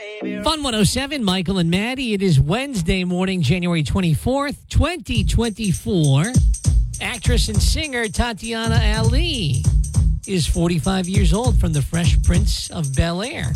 [0.00, 2.14] Fun 107, Michael and Maddie.
[2.14, 6.32] It is Wednesday morning, January 24th, 2024.
[7.00, 9.62] Actress and singer Tatiana Ali
[10.26, 13.52] is 45 years old from the Fresh Prince of Bel Air.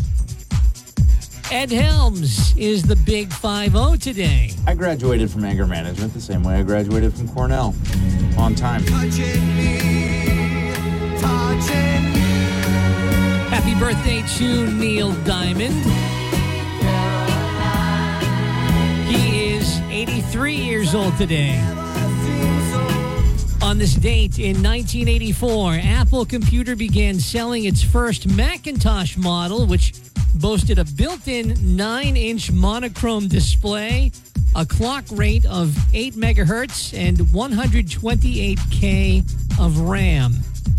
[1.50, 4.52] Ed Helms is the big 5 0 today.
[4.64, 7.74] I graduated from anger management the same way I graduated from Cornell.
[8.38, 8.82] On time.
[13.50, 16.17] Happy birthday to Neil Diamond.
[19.98, 21.58] 83 years old today.
[23.60, 29.92] On this date in 1984, Apple Computer began selling its first Macintosh model, which
[30.34, 34.10] boasted a built in 9 inch monochrome display,
[34.54, 40.32] a clock rate of 8 megahertz, and 128K of RAM.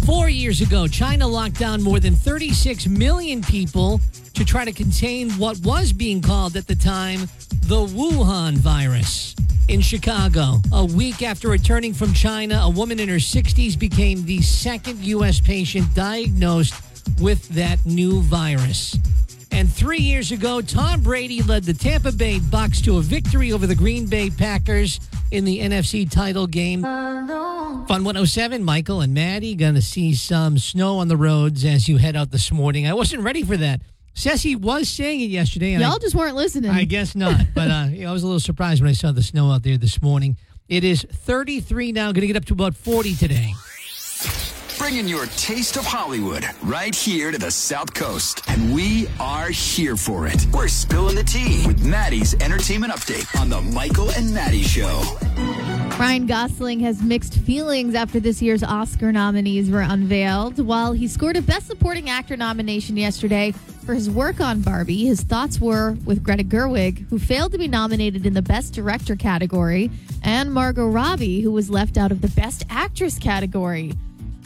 [0.06, 4.02] Four years ago, China locked down more than 36 million people
[4.34, 7.22] to try to contain what was being called at the time
[7.64, 9.36] the Wuhan virus.
[9.68, 14.42] In Chicago, a week after returning from China, a woman in her 60s became the
[14.42, 15.40] second U.S.
[15.40, 16.74] patient diagnosed
[17.22, 18.98] with that new virus.
[19.52, 23.68] And three years ago, Tom Brady led the Tampa Bay Bucks to a victory over
[23.68, 25.00] the Green Bay Packers
[25.32, 26.82] in the NFC title game.
[26.84, 31.98] Fun 107, Michael and Maddie going to see some snow on the roads as you
[31.98, 32.88] head out this morning.
[32.88, 33.82] I wasn't ready for that.
[34.14, 35.74] Ceci was saying it yesterday.
[35.74, 36.72] and Y'all just weren't listening.
[36.72, 37.42] I guess not.
[37.56, 40.02] But uh, I was a little surprised when I saw the snow out there this
[40.02, 40.38] morning.
[40.68, 43.54] It is 33 now, going to get up to about 40 today.
[44.80, 48.42] Bringing your taste of Hollywood right here to the South Coast.
[48.48, 50.48] And we are here for it.
[50.54, 55.04] We're spilling the tea with Maddie's entertainment update on the Michael and Maddie Show.
[56.00, 60.66] Ryan Gosling has mixed feelings after this year's Oscar nominees were unveiled.
[60.66, 63.52] While he scored a Best Supporting Actor nomination yesterday
[63.86, 67.68] for his work on Barbie, his thoughts were with Greta Gerwig, who failed to be
[67.68, 69.92] nominated in the Best Director category,
[70.24, 73.94] and Margot Robbie, who was left out of the Best Actress category.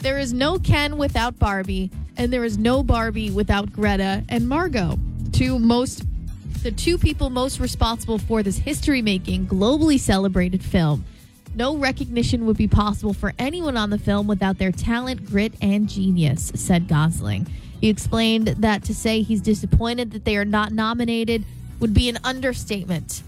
[0.04, 4.98] There is no Ken without Barbie, and there is no Barbie without Greta and Margot,
[5.32, 6.04] two most
[6.62, 11.06] the two people most responsible for this history making, globally celebrated film.
[11.54, 15.88] No recognition would be possible for anyone on the film without their talent, grit, and
[15.88, 17.46] genius, said Gosling.
[17.80, 21.46] He explained that to say he's disappointed that they are not nominated
[21.80, 23.22] would be an understatement,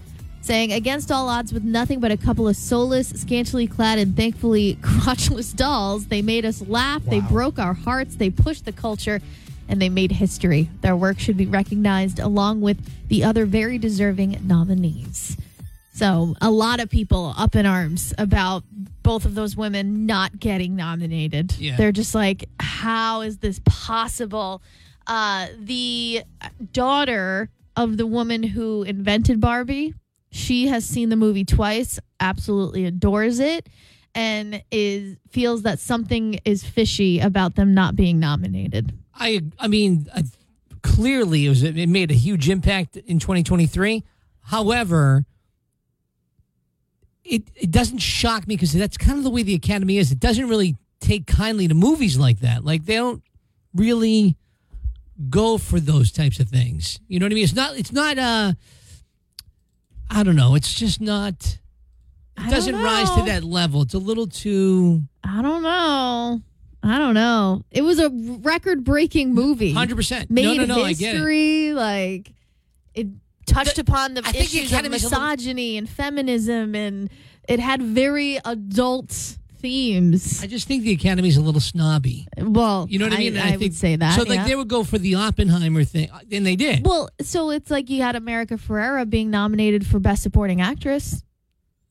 [0.47, 4.75] saying, Against all odds, with nothing but a couple of soulless, scantily clad, and thankfully
[4.81, 9.21] crotchless dolls, they made us laugh, they broke our hearts, they pushed the culture,
[9.67, 10.69] and they made history.
[10.81, 15.37] Their work should be recognized along with the other very deserving nominees.
[15.93, 18.63] So, a lot of people up in arms about
[19.03, 21.55] both of those women not getting nominated.
[21.57, 21.75] Yeah.
[21.75, 24.61] They're just like, how is this possible?
[25.07, 26.21] Uh, the
[26.71, 29.93] daughter of the woman who invented Barbie,
[30.29, 33.67] she has seen the movie twice, absolutely adores it,
[34.13, 38.97] and is feels that something is fishy about them not being nominated.
[39.13, 40.23] I I mean, uh,
[40.81, 44.03] clearly it was it made a huge impact in 2023.
[44.41, 45.25] However,
[47.23, 50.11] it it doesn't shock me because that's kind of the way the Academy is.
[50.11, 52.65] It doesn't really take kindly to movies like that.
[52.65, 53.23] Like they don't
[53.73, 54.35] really
[55.29, 56.99] go for those types of things.
[57.07, 57.43] You know what I mean?
[57.43, 57.77] It's not.
[57.77, 58.17] It's not.
[58.17, 58.53] Uh,
[60.09, 60.55] I don't know.
[60.55, 61.57] It's just not.
[62.39, 63.81] It doesn't rise to that level.
[63.81, 65.03] It's a little too.
[65.23, 66.41] I don't know.
[66.83, 67.63] I don't know.
[67.71, 69.73] It was a record breaking movie.
[69.73, 70.29] Hundred percent.
[70.29, 70.83] Made No, no, no.
[70.83, 71.17] I get it.
[71.17, 71.73] history.
[71.73, 72.31] Like
[72.93, 73.07] it
[73.45, 77.09] touched The- upon the I think the issues of a little- misogyny and feminism, and
[77.49, 80.41] it had very adult themes.
[80.43, 82.27] I just think the Academy's a little snobby.
[82.37, 83.35] well, You know what I, mean?
[83.35, 84.15] And I, think, would say that.
[84.15, 84.47] So, like, yeah.
[84.47, 86.85] they would go for the Oppenheimer thing, and they did.
[86.85, 91.23] well, so it's like you had America Ferrera being nominated for Best Supporting Actress.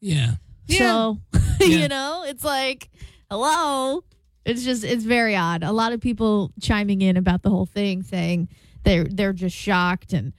[0.01, 0.33] yeah.
[0.69, 1.41] So, Yeah.
[1.67, 2.91] you know, it's like,
[3.31, 4.03] hello.
[4.45, 5.63] It's just, it's very odd.
[5.63, 8.49] A lot of people chiming in about the whole thing, saying
[8.85, 10.33] they're they're just shocked, and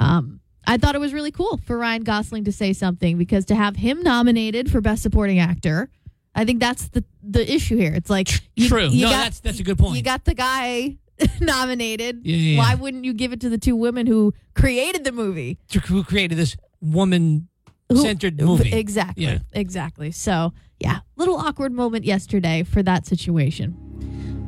[0.00, 3.54] um, I thought it was really cool for Ryan Gosling to say something because to
[3.54, 5.90] have him nominated for Best Supporting Actor,
[6.34, 7.92] I think that's the the issue here.
[7.94, 8.88] It's like you, True.
[8.88, 9.96] you no, got- that's that's a good point.
[9.96, 10.96] You got the guy
[11.40, 12.20] nominated.
[12.24, 15.58] Yeah, yeah, Why wouldn't you give it to the two women who created the movie?
[15.86, 17.48] who created this woman
[17.94, 18.72] centered movie.
[18.72, 19.24] Exactly.
[19.24, 19.38] Yeah.
[19.52, 20.10] Exactly.
[20.10, 23.76] So, yeah, little awkward moment yesterday for that situation.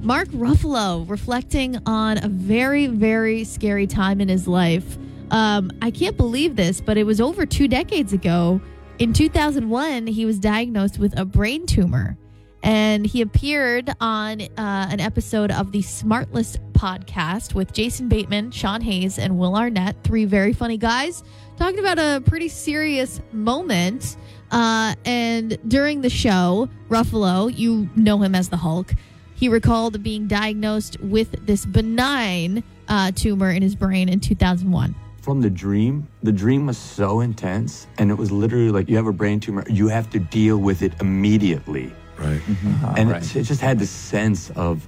[0.02, 4.98] Mark Ruffalo reflecting on a very, very scary time in his life.
[5.30, 8.60] Um, I can't believe this, but it was over two decades ago.
[9.00, 12.16] In 2001, he was diagnosed with a brain tumor.
[12.62, 18.80] And he appeared on uh, an episode of the Smartless podcast with Jason Bateman, Sean
[18.80, 21.24] Hayes, and Will Arnett, three very funny guys,
[21.58, 24.16] talking about a pretty serious moment.
[24.50, 28.94] Uh, and during the show, Ruffalo, you know him as the Hulk,
[29.34, 34.94] he recalled being diagnosed with this benign uh, tumor in his brain in 2001.
[35.24, 39.06] From the dream, the dream was so intense, and it was literally like you have
[39.06, 41.90] a brain tumor, you have to deal with it immediately.
[42.18, 42.40] Right.
[42.40, 42.68] Mm-hmm.
[42.68, 42.86] Uh-huh.
[42.86, 42.94] Uh-huh.
[42.98, 43.22] and right.
[43.22, 44.86] it, it just had this sense of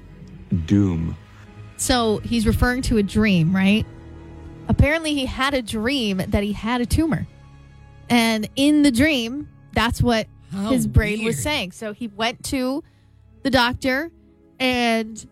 [0.67, 1.17] doom.
[1.79, 3.87] So he's referring to a dream, right?
[4.69, 7.27] Apparently, he had a dream that he had a tumor.
[8.11, 11.73] And in the dream, that's what How his brain was saying.
[11.73, 12.85] So he went to
[13.43, 14.11] the doctor
[14.61, 15.27] and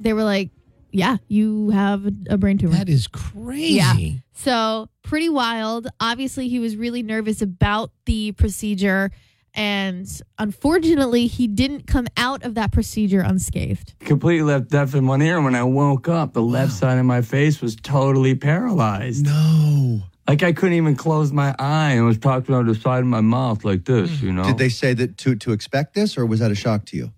[0.00, 0.48] they were like,
[0.92, 2.74] Yeah, you have a- a brain tumor.
[2.74, 3.74] That is crazy.
[3.74, 3.94] Yeah.
[4.34, 5.86] So pretty wild.
[6.00, 9.10] Obviously, he was really nervous about the procedure.
[9.54, 10.06] And
[10.38, 13.94] unfortunately, he didn't come out of that procedure unscathed.
[14.00, 15.40] Completely left deaf in one ear.
[15.40, 19.24] When I woke up, the left side of my face was totally paralyzed.
[19.26, 20.02] No.
[20.28, 23.20] Like I couldn't even close my eye and was talking out the side of my
[23.20, 24.44] mouth like this, you know?
[24.44, 27.12] Did they say that to to expect this, or was that a shock to you?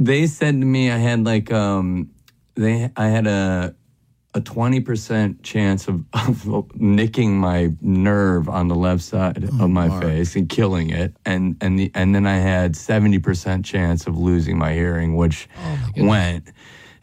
[0.00, 2.10] they said to me I had like um
[2.58, 3.74] they I had a
[4.34, 9.70] a twenty percent chance of, of nicking my nerve on the left side oh, of
[9.70, 14.06] my face and killing it, and and the and then I had seventy percent chance
[14.06, 16.52] of losing my hearing, which oh, went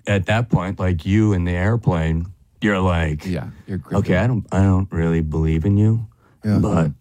[0.05, 2.27] at that point like you in the airplane.
[2.61, 6.07] You're like, Yeah, you're okay, I don't I don't really believe in you,
[6.43, 6.91] but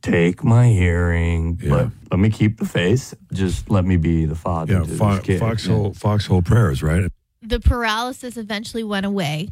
[0.00, 3.14] take my hearing, but let me keep the face.
[3.32, 7.10] Just let me be the father Yeah, fo- foxhole, foxhole prayers, right?
[7.42, 9.48] The paralysis eventually went away.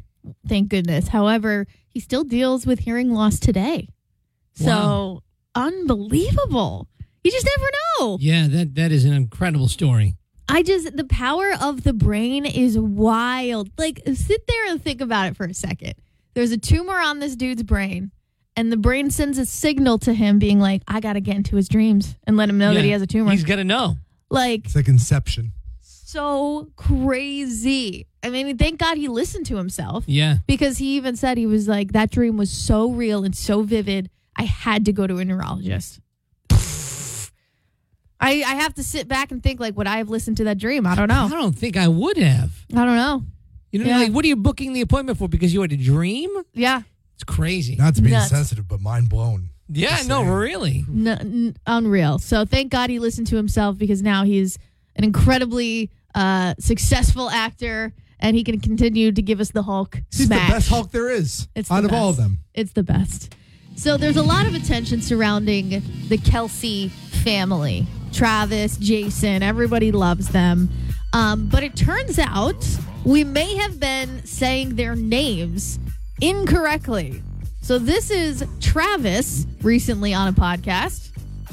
[0.49, 1.09] Thank goodness.
[1.09, 3.89] However, he still deals with hearing loss today.
[4.55, 5.23] So
[5.55, 6.89] unbelievable.
[7.23, 8.19] You just never know.
[8.21, 10.15] Yeah, that that is an incredible story.
[10.49, 13.71] I just the power of the brain is wild.
[13.77, 15.95] Like sit there and think about it for a second.
[16.35, 18.13] There's a tumor on this dude's brain,
[18.57, 21.69] and the brain sends a signal to him being like, I gotta get into his
[21.69, 23.33] dreams and let him know that he has a tumor.
[23.33, 23.97] He's got to know.
[24.31, 25.53] like It's like Inception.
[26.09, 28.07] So crazy.
[28.23, 30.05] I mean, thank God he listened to himself.
[30.07, 30.37] Yeah.
[30.47, 34.09] because he even said he was like that dream was so real and so vivid
[34.37, 35.99] i had to go to a neurologist
[38.19, 40.59] I, I have to sit back and think like would i have listened to that
[40.59, 41.25] dream i don't know.
[41.27, 42.51] I don't think I would have.
[42.75, 43.23] i don't know
[43.73, 43.99] You know, Yeah.
[43.99, 45.29] like, what are you booking the appointment for?
[45.29, 46.31] Because you had a dream?
[46.55, 46.83] yeah
[47.15, 47.77] It's crazy.
[47.77, 48.31] Not to be Nuts.
[48.31, 49.51] insensitive, but mind blown.
[49.69, 50.85] yeah, no, really.
[50.89, 54.59] N- n- unreal so thank god he listened to himself because now he's
[54.97, 60.27] an incredibly uh, successful actor and he can continue to give us the hulk He's
[60.27, 62.39] smash the best Hulk there is It's the out of all of them.
[62.55, 63.35] It's the best.
[63.77, 65.69] So there's a lot of attention surrounding
[66.09, 67.87] the Kelce family.
[68.13, 70.71] Travis, Jason, everybody loves them.
[71.13, 72.67] Um, but it turns out
[73.05, 75.79] we may have been saying their names
[76.23, 77.23] incorrectly.
[77.61, 81.11] So this is Travis recently on a podcast.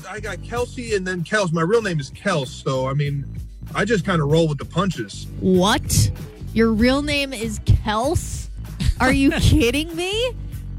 [0.07, 1.51] I got Kelsey and then Kels.
[1.51, 3.25] My real name is Kels, so I mean,
[3.75, 5.27] I just kind of roll with the punches.
[5.39, 6.11] What?
[6.53, 8.47] Your real name is Kels?
[8.99, 10.33] Are you kidding me?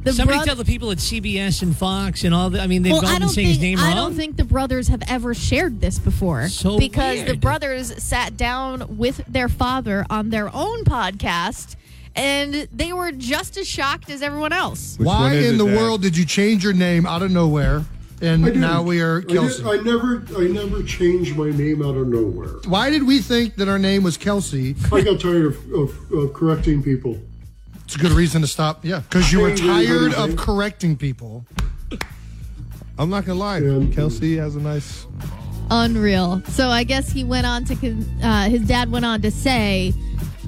[0.05, 2.61] The Somebody broth- tell the people at CBS and Fox and all the.
[2.61, 3.97] I mean, they've well, all I saying his name I wrong.
[3.97, 6.49] don't think the brothers have ever shared this before.
[6.49, 11.77] So because the brothers sat down with their father on their own podcast,
[12.15, 14.97] and they were just as shocked as everyone else.
[15.01, 15.77] Why in the Dad?
[15.77, 17.83] world did you change your name out of nowhere?
[18.25, 19.65] And I now we are I, did- Kelsey.
[19.65, 22.49] I never, I never changed my name out of nowhere.
[22.67, 24.75] Why did we think that our name was Kelsey?
[24.91, 27.21] I got tired of, of, of correcting people.
[27.85, 28.83] It's a good reason to stop.
[28.85, 31.45] Yeah, because you were tired of correcting people.
[32.99, 33.59] I'm not gonna lie.
[33.59, 33.93] Yeah.
[33.95, 35.07] Kelsey has a nice.
[35.71, 36.43] Unreal.
[36.49, 39.93] So I guess he went on to, con- uh, his dad went on to say,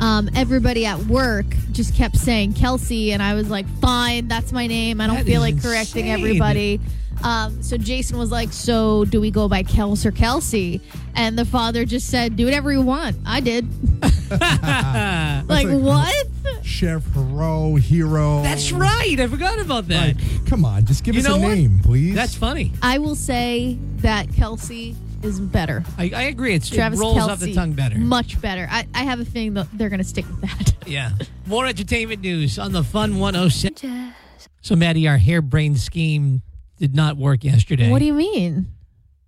[0.01, 4.67] um, everybody at work just kept saying Kelsey, and I was like, fine, that's my
[4.67, 5.01] name.
[5.01, 6.21] I don't That feel is like correcting insane.
[6.27, 6.81] everybody.
[7.25, 10.83] Um, so Jason was like, so do we go by Kels or Kelsey?
[11.15, 13.17] And the father just said, do whatever you want.
[13.25, 13.67] I did.
[14.31, 16.27] like, like- what?
[16.63, 18.43] Chef, hero, hero.
[18.43, 19.17] That's right.
[19.19, 20.17] I forgot about that.
[20.17, 21.41] Like, come on, just give You us a what?
[21.41, 22.15] name, please.
[22.15, 22.73] That's funny.
[22.83, 25.85] I will say that Kelsey is better.
[25.99, 26.55] I, I agree.
[26.55, 27.99] It's, Travis it rolls Kelsey, off the tongue better.
[27.99, 28.67] Much better.
[28.71, 30.73] I, I have a feeling that they're going to stick with that.
[30.87, 31.11] Yeah.
[31.47, 34.15] More entertainment news on the Fun 107.
[34.61, 36.43] So, Maddie, our harebrained scheme
[36.79, 37.91] did not work yesterday.
[37.91, 38.69] What do you mean?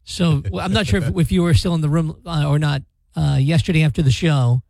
[0.04, 2.58] So well, I'm not sure if, if you were still in the room uh, or
[2.58, 2.82] not.
[3.16, 4.62] Uh, yesterday after the show,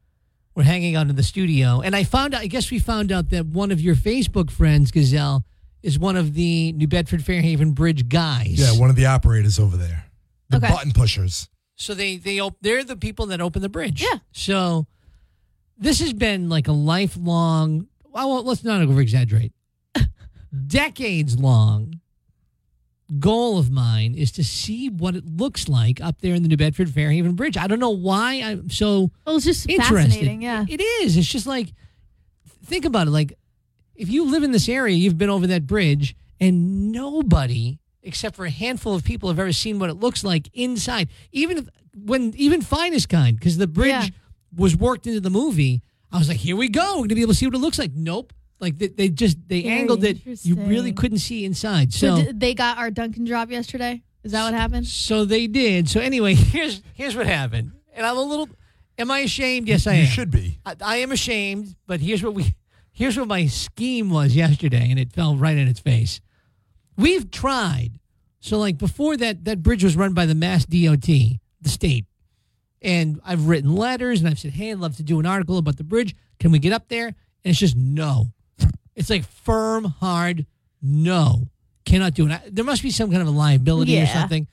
[0.54, 2.40] we're hanging out in the studio, and I found out.
[2.40, 5.44] I guess we found out that one of your Facebook friends, Gazelle,
[5.82, 8.58] is one of the New Bedford Fairhaven Bridge guys.
[8.58, 10.06] yeah, one of the operators over there.
[10.50, 10.68] The Okay.
[10.68, 11.48] button pushers.
[11.76, 14.02] So they they op- they're the people that open the bridge.
[14.02, 14.18] Yeah.
[14.32, 14.86] So
[15.76, 17.86] this has been like a lifelong.
[18.10, 19.52] Well, let's not over exaggerate.
[20.66, 22.00] Decades long
[23.18, 26.56] goal of mine is to see what it looks like up there in the New
[26.58, 27.56] Bedford Fairhaven Bridge.
[27.56, 29.94] I don't know why I'm so Well, it's just interested.
[30.10, 30.42] fascinating.
[30.42, 30.64] Yeah.
[30.68, 31.16] It is.
[31.16, 31.72] It's just like
[32.64, 33.10] think about it.
[33.10, 33.34] Like
[33.94, 38.44] if you live in this area, you've been over that bridge, and nobody except for
[38.46, 41.08] a handful of people have ever seen what it looks like inside.
[41.32, 44.06] Even if, when even Finestkind, because the bridge Yeah.
[44.56, 45.82] was worked into the movie.
[46.10, 46.94] I was like, here we go.
[46.96, 47.92] We're gonna be able to see what it looks like.
[47.94, 48.32] Nope.
[48.60, 50.18] Like they, they just they Very angled it.
[50.44, 51.92] You really couldn't see inside.
[51.92, 54.02] So, So d- they got our Dunkin' drop yesterday.
[54.24, 54.86] Is that what happened?
[54.86, 55.88] so they did.
[55.88, 57.72] So anyway, here's here's what happened.
[57.94, 58.48] And I'm a little.
[58.96, 59.68] Am I ashamed?
[59.68, 60.00] Yes, I am.
[60.00, 60.58] You should be.
[60.66, 61.76] I, I am ashamed.
[61.86, 62.54] But here's what we.
[62.90, 66.20] Here's what my scheme was yesterday, and it fell right in its face.
[66.98, 67.92] We've tried.
[68.40, 72.04] So like before that, that bridge was run by the Mass DOT, the state,
[72.82, 75.76] and I've written letters and I've said, hey, I'd love to do an article about
[75.76, 76.14] the bridge.
[76.38, 77.06] Can we get up there?
[77.06, 78.26] And it's just no.
[78.94, 80.44] It's like firm, hard,
[80.82, 81.48] no.
[81.84, 82.54] Cannot do it.
[82.54, 84.46] There must be some kind of a liability or something.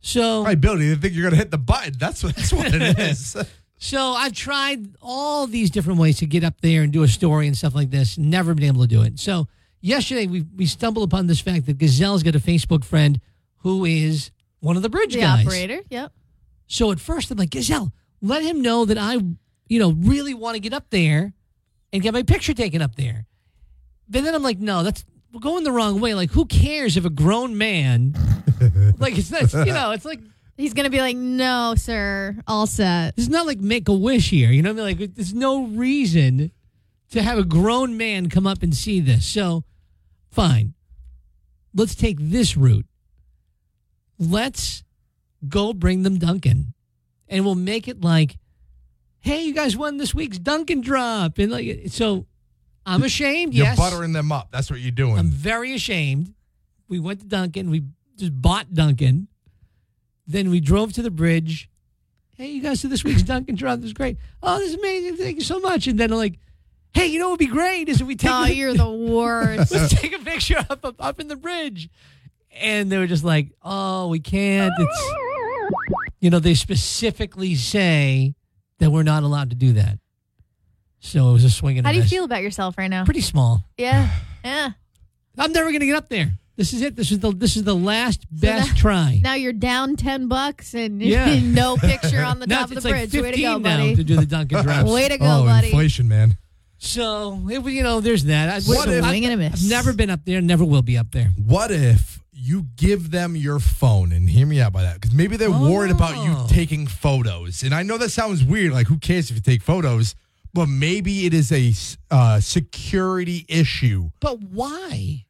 [0.00, 0.88] So Liability.
[0.88, 1.94] They think you're going to hit the button.
[1.98, 3.36] That's what, that's what it is.
[3.78, 7.46] So I've tried all these different ways to get up there and do a story
[7.46, 8.16] and stuff like this.
[8.16, 9.18] Never been able to do it.
[9.18, 9.46] So
[9.86, 13.20] yesterday we we stumbled upon this fact that Gazelle's got a Facebook friend
[13.58, 15.46] who is one of the bridge The guys.
[15.46, 15.80] operator.
[15.90, 16.12] Yep.
[16.66, 19.14] So at first I'm like, Gazelle, let him know that I,
[19.68, 21.32] you know, really want to get up there
[21.92, 23.26] and get my picture taken up there.
[24.08, 26.14] But then I'm like, no, that's we're going the wrong way.
[26.14, 28.14] Like, who cares if a grown man,
[28.98, 30.20] like it's not, you know, it's like
[30.58, 34.50] He's gonna be like, "No, sir, all set." It's not like make a wish here.
[34.50, 34.98] You know what I mean?
[35.00, 36.50] Like, there's no reason
[37.10, 39.26] to have a grown man come up and see this.
[39.26, 39.64] So,
[40.36, 40.74] fine.
[41.74, 42.86] Let's take this route.
[44.18, 44.84] Let's
[45.48, 46.74] go bring them Dunkin',
[47.28, 48.38] and we'll make it like,
[49.20, 52.26] hey, you guys won this week's Dunkin' drop, and like, so
[52.84, 53.54] I'm ashamed.
[53.54, 54.48] You're yes, buttering them up.
[54.52, 55.18] That's what you're doing.
[55.18, 56.34] I'm very ashamed.
[56.88, 57.70] We went to Dunkin'.
[57.70, 57.84] We
[58.16, 59.28] just bought Dunkin'.
[60.26, 61.68] Then we drove to the bridge.
[62.36, 64.18] Hey, you guys, so this week's Dunkin' drop this is great.
[64.42, 65.16] Oh, this is amazing.
[65.16, 65.86] Thank you so much.
[65.86, 66.38] And then like,
[66.96, 68.90] hey, you know what would be great is if we take Oh, the- you're the
[69.12, 69.70] worst.
[69.72, 71.88] let's take a picture up, up up in the bridge.
[72.58, 74.72] And they were just like, oh, we can't.
[74.78, 75.12] It's
[76.20, 78.34] you know, they specifically say
[78.78, 79.98] that we're not allowed to do that.
[81.00, 82.10] So it was a swing and a How do you miss.
[82.10, 83.04] feel about yourself right now?
[83.04, 83.62] Pretty small.
[83.76, 84.08] Yeah.
[84.44, 84.70] Yeah.
[85.36, 86.30] I'm never gonna get up there.
[86.54, 86.94] This is it.
[86.94, 89.20] This is the this is the last So best now- try.
[89.24, 91.40] Now you're down ten bucks and Yeah.
[91.40, 93.22] no picture on the Now top of the like bridge.
[93.22, 93.96] Way to go, 15 now buddy.
[93.96, 94.88] to do the Dunkin' drops.
[94.90, 95.66] Way to go, oh, buddy.
[95.66, 96.38] inflation, man.
[96.78, 98.48] So it was, you know, there's that.
[98.48, 99.64] I, What if- I, Swing and a miss.
[99.64, 100.40] I've never been up there.
[100.40, 101.30] Never will be up there.
[101.36, 105.00] What if you give them your phone and hear me out by that?
[105.00, 106.46] Because maybe they're worried about you Oh.
[106.50, 107.62] taking photos.
[107.62, 108.72] And I know that sounds weird.
[108.72, 110.14] Like, who cares if you take photos?
[110.52, 111.72] But maybe it is a
[112.10, 114.10] uh, security issue.
[114.20, 115.24] But why?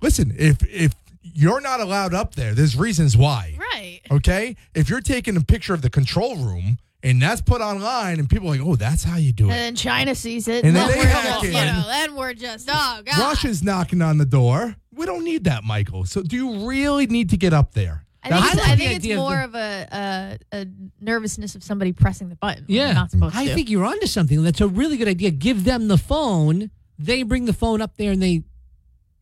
[0.00, 0.92] Listen, if if
[1.22, 3.56] you're not allowed up there, there's reasons why.
[3.58, 4.00] Right.
[4.10, 8.28] Okay, if you're taking a picture of the control room and that's put online, and
[8.30, 9.52] people are like, "Oh, that's how you do it.
[9.52, 10.64] And then China sees it.
[10.64, 11.66] And And then then they we're hack just, you in.
[11.66, 13.18] know, then we're just, oh, God.
[13.18, 14.76] Russia's knocking on the door.
[14.94, 16.04] We don't need that, Michael.
[16.04, 18.04] So, do you really need to get up there?
[18.24, 20.60] I think, That's it's, the- I think it's idea of more the- of a, a,
[20.60, 20.66] a
[21.00, 22.64] nervousness of somebody pressing the button.
[22.68, 23.54] Yeah, not supposed I to.
[23.54, 24.42] think you're onto something.
[24.44, 25.30] That's a really good idea.
[25.32, 26.70] Give them the phone.
[26.98, 28.44] They bring the phone up there and they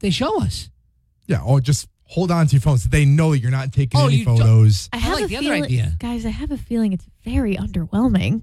[0.00, 0.68] they show us.
[1.26, 2.84] Yeah, or just hold on to your phones.
[2.84, 4.88] they know you're not taking Oh, any you don't- photos.
[4.92, 5.92] I have like a the other feeling, idea.
[5.98, 6.26] guys.
[6.26, 8.42] I have a feeling it's very underwhelming.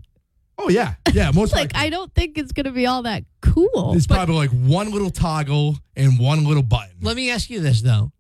[0.57, 1.31] Oh yeah, yeah.
[1.31, 1.79] Most Like likely.
[1.87, 3.91] I don't think it's going to be all that cool.
[3.91, 6.95] There's probably like one little toggle and one little button.
[7.01, 8.11] Let me ask you this though.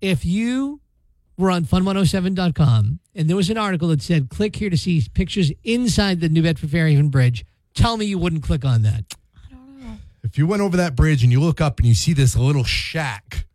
[0.00, 0.80] If you
[1.38, 5.52] were on fun107.com and there was an article that said click here to see pictures
[5.64, 9.14] inside the New Bedford Fairhaven Bridge, tell me you wouldn't click on that.
[9.50, 9.96] I don't know.
[10.24, 12.64] If you went over that bridge and you look up and you see this little
[12.64, 13.45] shack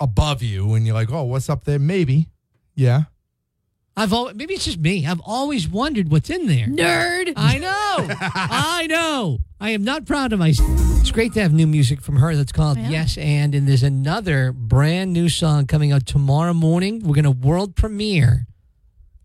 [0.00, 2.28] above you, and you're like, "Oh, what's up there?" Maybe,
[2.74, 3.02] yeah.
[3.96, 5.06] I've always, maybe it's just me.
[5.06, 6.66] I've always wondered what's in there.
[6.66, 7.34] Nerd.
[7.36, 8.14] I know.
[8.34, 9.40] I know.
[9.60, 10.70] I am not proud of myself.
[11.00, 12.88] It's great to have new music from her that's called Yeah.
[12.88, 13.54] Yes and.
[13.54, 17.00] And there's another brand new song coming out tomorrow morning.
[17.00, 18.46] We're going to world premiere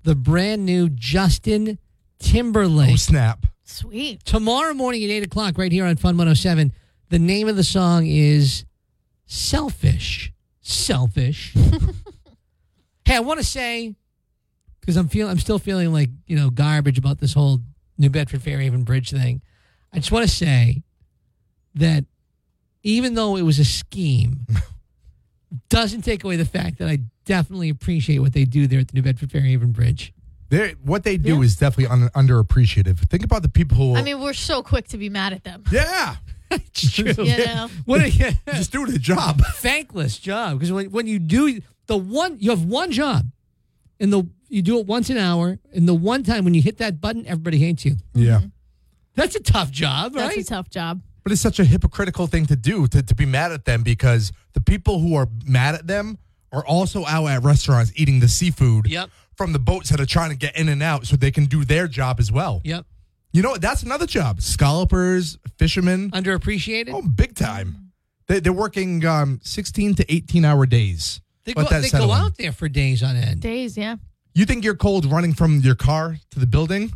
[0.04, 1.78] the brand new Justin
[2.20, 2.74] Timberlake.
[2.74, 3.00] Oh Timberlake.
[3.00, 3.46] snap!
[3.64, 4.24] Sweet.
[4.26, 6.72] tomorrow morning at 8 o'clock, right here on Fun 107.
[7.10, 8.66] The name of the song is
[9.26, 10.32] Selfish.
[10.68, 11.54] Selfish.
[13.06, 13.94] hey, I want to say,
[14.82, 17.60] because I'm feeling, I'm still feeling like you know garbage about this whole
[18.00, 19.44] New Bedford Fairhaven Bridge thing.
[19.94, 20.82] I just want to say
[21.76, 22.06] that
[22.82, 24.48] even though it was a scheme,
[25.70, 28.96] doesn't take away the fact that I definitely appreciate what they do there at the
[28.96, 30.14] New Bedford Fairhaven Bridge.
[30.50, 32.98] They what they do is definitely un, underappreciated.
[33.08, 33.96] Think about the people who.
[33.96, 35.64] I mean, we're so quick to be mad at them.
[35.72, 36.16] yeah,
[36.96, 37.14] You
[37.46, 37.70] know?
[37.86, 39.42] What a yeah, just doing a job.
[39.56, 43.26] thankless job because when, when you do the one you have one job
[44.00, 46.78] and the you do it once an hour and the one time when you hit
[46.78, 48.48] that button everybody hates you Yeah, mm-hmm.
[49.16, 51.02] that's a tough job That's right a tough job.
[51.24, 54.32] but it's such a hypocritical thing to do to, to be mad at them because
[54.54, 56.18] the people who are mad at them
[56.52, 59.10] are also out at restaurants eating the seafood Yep.
[59.36, 61.66] from the boats that are trying to get in and out so they can do
[61.66, 62.62] their job as well.
[62.64, 62.86] yep
[63.36, 63.62] You know what?
[63.62, 64.42] That's another job.
[64.42, 66.10] Scallopers, fishermen.
[66.12, 67.92] underappreciated Oh, big time.
[68.28, 71.20] They, they're working um, 16 to 18 hour days.
[71.44, 72.22] they Let go, that they settle go in.
[72.22, 73.98] out there for days on end Days, yeah.
[74.34, 76.94] You think you're cold running from your car to the building?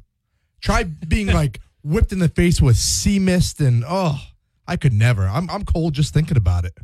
[0.62, 4.18] Try being like whipped in the face with sea mist and oh,
[4.66, 5.28] I could never.
[5.28, 6.78] I'm I'm cold just thinking about it.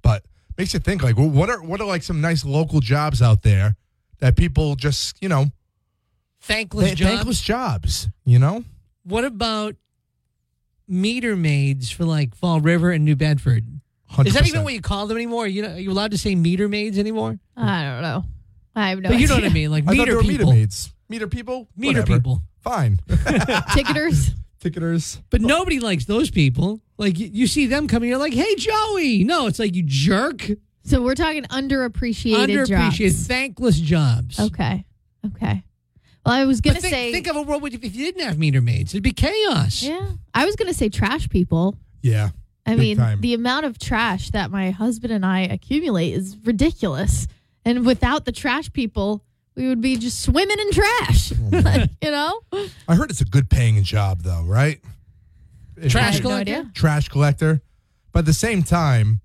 [0.00, 0.24] But
[0.56, 3.42] makes you think like well, what are what are like some nice local jobs out
[3.42, 3.76] there
[4.20, 5.46] that people just you know
[6.40, 8.08] thankless th- job thankless jobs.
[8.24, 8.64] You know,
[9.06, 9.76] what about
[10.88, 13.64] meter maids for like fall river and new bedford
[14.12, 14.26] 100%.
[14.26, 16.34] is that even what you call them anymore you know are you allowed to say
[16.34, 18.24] meter maids anymore I don't know.
[18.74, 20.22] I have no but you know what i mean like I thought they meter were
[20.22, 22.18] people meter maids, meter people, meter Whatever.
[22.18, 24.30] people Fine, Ticketers.
[24.60, 25.20] ticketers.
[25.30, 26.80] But nobody likes those people.
[26.98, 30.48] Like you, you see them coming, you're like, "Hey, Joey!" No, it's like you jerk.
[30.82, 33.26] So we're talking underappreciated, Underappreciated, jobs.
[33.28, 34.40] thankless jobs.
[34.40, 34.84] Okay.
[35.26, 35.62] Okay.
[36.26, 37.12] Well, I was gonna But think, say.
[37.12, 39.82] think of a world with- if you didn't have meter maids, it'd be chaos.
[39.82, 41.78] yeah, I was gonna say trash people.
[42.02, 42.30] Yeah,
[42.66, 43.20] I Big mean, time.
[43.20, 47.28] the amount of trash that my husband and I accumulate is ridiculous.
[47.64, 51.32] And without the trash people, we would be just swimming in trash.
[51.32, 52.40] Oh, Like, you know?
[52.88, 54.80] I heard it's a good paying job though, right?
[55.88, 56.70] Trash I have no collector?
[56.74, 57.62] trash collector.
[58.12, 59.20] But at the same time,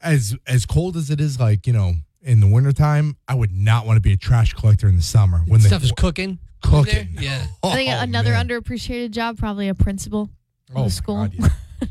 [0.00, 3.86] as as cold as it is, like you know, in the wintertime, I would not
[3.86, 6.30] want to be a trash collector in the summer when the Stuff the is cooking.
[6.30, 7.08] in cooking.
[7.14, 7.22] there.
[7.22, 7.46] Yeah.
[7.64, 8.48] I think Oh, another man.
[8.48, 10.22] underappreciated job, probably a principal
[10.70, 11.16] of Oh, the school.
[11.16, 11.48] God, yeah.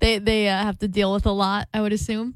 [0.00, 2.34] They they uh, have to deal with a lot, I would assume.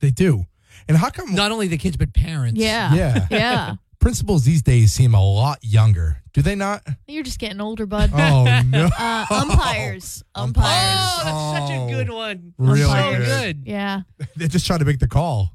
[0.00, 0.44] They do.
[0.86, 1.34] And how come?
[1.34, 2.60] Not only the kids, but parents.
[2.60, 2.94] Yeah.
[2.94, 3.26] Yeah.
[3.30, 3.74] Yeah.
[4.00, 6.18] Principals these days seem a lot younger.
[6.34, 6.82] Do they not?
[7.08, 8.10] You're just getting older, bud.
[8.12, 8.90] Oh no!
[8.98, 10.22] Uh, umpires.
[10.34, 10.66] Umpires.
[10.68, 11.88] Oh, that's such a Oh.
[11.88, 12.52] good one.
[12.58, 13.24] Really so good.
[13.24, 13.62] good.
[13.66, 14.02] Yeah.
[14.36, 15.53] They're just trying to make the call.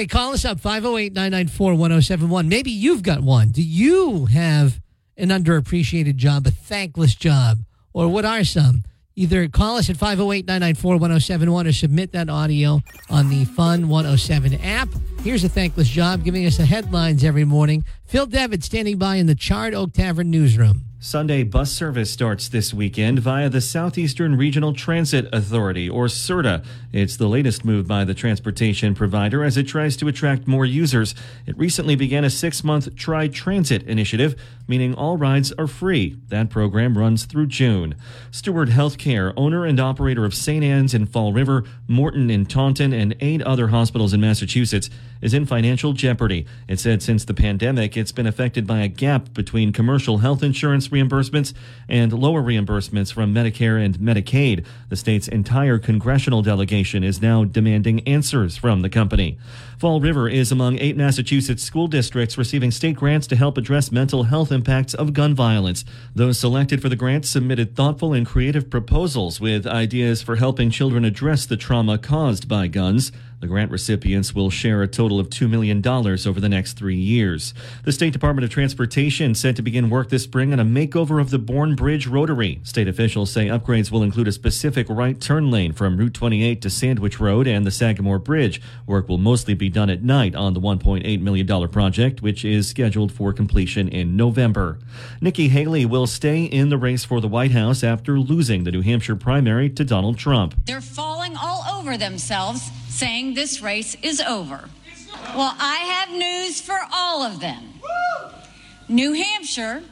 [0.00, 2.48] Hey, call us up 508 994 1071.
[2.48, 3.50] Maybe you've got one.
[3.50, 4.80] Do you have
[5.18, 7.58] an underappreciated job, a thankless job?
[7.92, 8.84] Or what are some?
[9.14, 14.54] Either call us at 508 994 1071 or submit that audio on the Fun 107
[14.62, 14.88] app.
[15.22, 17.84] Here's a thankless job giving us the headlines every morning.
[18.10, 20.90] Phil Devitt standing by in the Charred Oak Tavern newsroom.
[21.02, 26.62] Sunday bus service starts this weekend via the Southeastern Regional Transit Authority, or CERTA.
[26.92, 31.14] It's the latest move by the transportation provider as it tries to attract more users.
[31.46, 36.18] It recently began a six month Try Transit initiative, meaning all rides are free.
[36.28, 37.94] That program runs through June.
[38.30, 40.62] Steward Healthcare, owner and operator of St.
[40.62, 44.90] Anne's in Fall River, Morton in Taunton, and eight other hospitals in Massachusetts,
[45.22, 46.44] is in financial jeopardy.
[46.68, 50.88] It said since the pandemic, it's been affected by a gap between commercial health insurance
[50.88, 51.54] reimbursements
[51.88, 54.64] and lower reimbursements from Medicare and Medicaid.
[54.88, 59.38] The state's entire congressional delegation is now demanding answers from the company.
[59.78, 64.24] Fall River is among eight Massachusetts school districts receiving state grants to help address mental
[64.24, 65.84] health impacts of gun violence.
[66.14, 71.04] Those selected for the grants submitted thoughtful and creative proposals with ideas for helping children
[71.04, 73.12] address the trauma caused by guns.
[73.40, 77.54] The grant recipients will share a total of $2 million over the next three years.
[77.84, 81.30] The State Department of Transportation said to begin work this spring on a makeover of
[81.30, 82.60] the Bourne Bridge Rotary.
[82.64, 86.68] State officials say upgrades will include a specific right turn lane from Route 28 to
[86.68, 88.60] Sandwich Road and the Sagamore Bridge.
[88.86, 93.10] Work will mostly be done at night on the $1.8 million project, which is scheduled
[93.10, 94.78] for completion in November.
[95.22, 98.82] Nikki Haley will stay in the race for the White House after losing the New
[98.82, 100.54] Hampshire primary to Donald Trump.
[100.66, 104.68] They're falling all over themselves, saying this race is over.
[105.34, 107.80] Well, I have news for all of them.
[108.88, 109.82] New Hampshire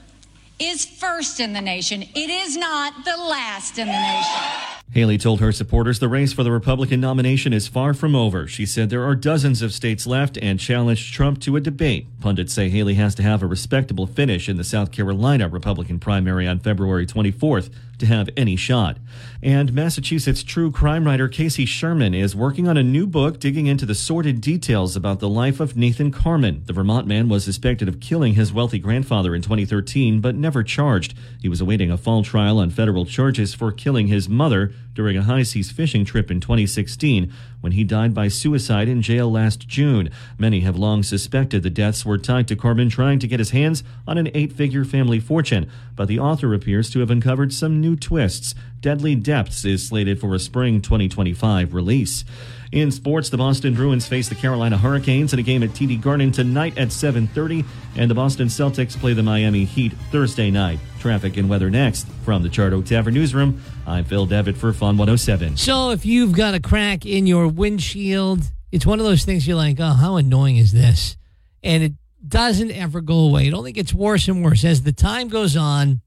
[0.58, 2.02] is first in the nation.
[2.02, 4.42] It is not the last in the nation.
[4.90, 8.48] Haley told her supporters the race for the Republican nomination is far from over.
[8.48, 12.06] She said there are dozens of states left and challenged Trump to a debate.
[12.20, 16.48] Pundits say Haley has to have a respectable finish in the South Carolina Republican primary
[16.48, 18.98] on February 24th to have any shot.
[19.42, 23.86] And Massachusetts true crime writer Casey Sherman is working on a new book digging into
[23.86, 26.62] the sordid details about the life of Nathan Carman.
[26.66, 31.14] The Vermont man was suspected of killing his wealthy grandfather in 2013 but never charged.
[31.40, 35.22] He was awaiting a fall trial on federal charges for killing his mother during a
[35.22, 40.10] high seas fishing trip in 2016 when he died by suicide in jail last June.
[40.38, 43.84] Many have long suspected the deaths were tied to Carman trying to get his hands
[44.08, 47.94] on an eight figure family fortune, but the author appears to have uncovered some new
[47.94, 48.56] twists.
[48.80, 52.24] Deadly Depths is slated for a spring 2025 release.
[52.70, 56.32] In sports, the Boston Bruins face the Carolina Hurricanes in a game at TD Garden
[56.32, 57.64] tonight at 7:30,
[57.96, 60.78] and the Boston Celtics play the Miami Heat Thursday night.
[61.00, 63.62] Traffic and weather next from the Charred Oak Tavern newsroom.
[63.88, 65.56] I'm Phil Devitt for Fun 107.
[65.56, 69.56] So if you've got a crack in your windshield, it's one of those things you're
[69.56, 71.16] like, oh, how annoying is this?
[71.62, 71.94] And it
[72.26, 73.48] doesn't ever go away.
[73.48, 76.02] It only gets worse and worse as the time goes on.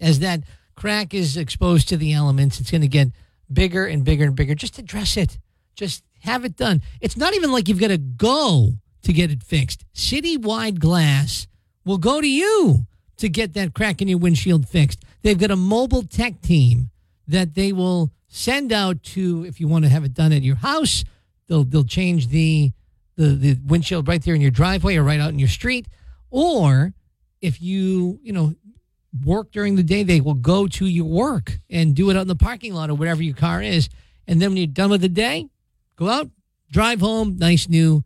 [0.00, 0.44] As that
[0.76, 3.08] crack is exposed to the elements, it's going to get
[3.52, 4.54] bigger and bigger and bigger.
[4.54, 5.36] Just address it.
[5.74, 6.80] Just have it done.
[7.00, 9.84] It's not even like you've got to go to get it fixed.
[9.92, 11.48] Citywide Glass
[11.84, 15.02] will go to you to get that crack in your windshield fixed.
[15.22, 16.90] They've got a mobile tech team
[17.30, 20.56] that they will send out to if you want to have it done at your
[20.56, 21.04] house.
[21.48, 22.72] They'll they'll change the
[23.16, 25.86] the the windshield right there in your driveway or right out in your street.
[26.30, 26.92] Or
[27.40, 28.54] if you you know
[29.24, 32.28] work during the day, they will go to your work and do it out in
[32.28, 33.88] the parking lot or wherever your car is.
[34.26, 35.48] And then when you're done with the day,
[35.96, 36.30] go out,
[36.70, 38.04] drive home, nice new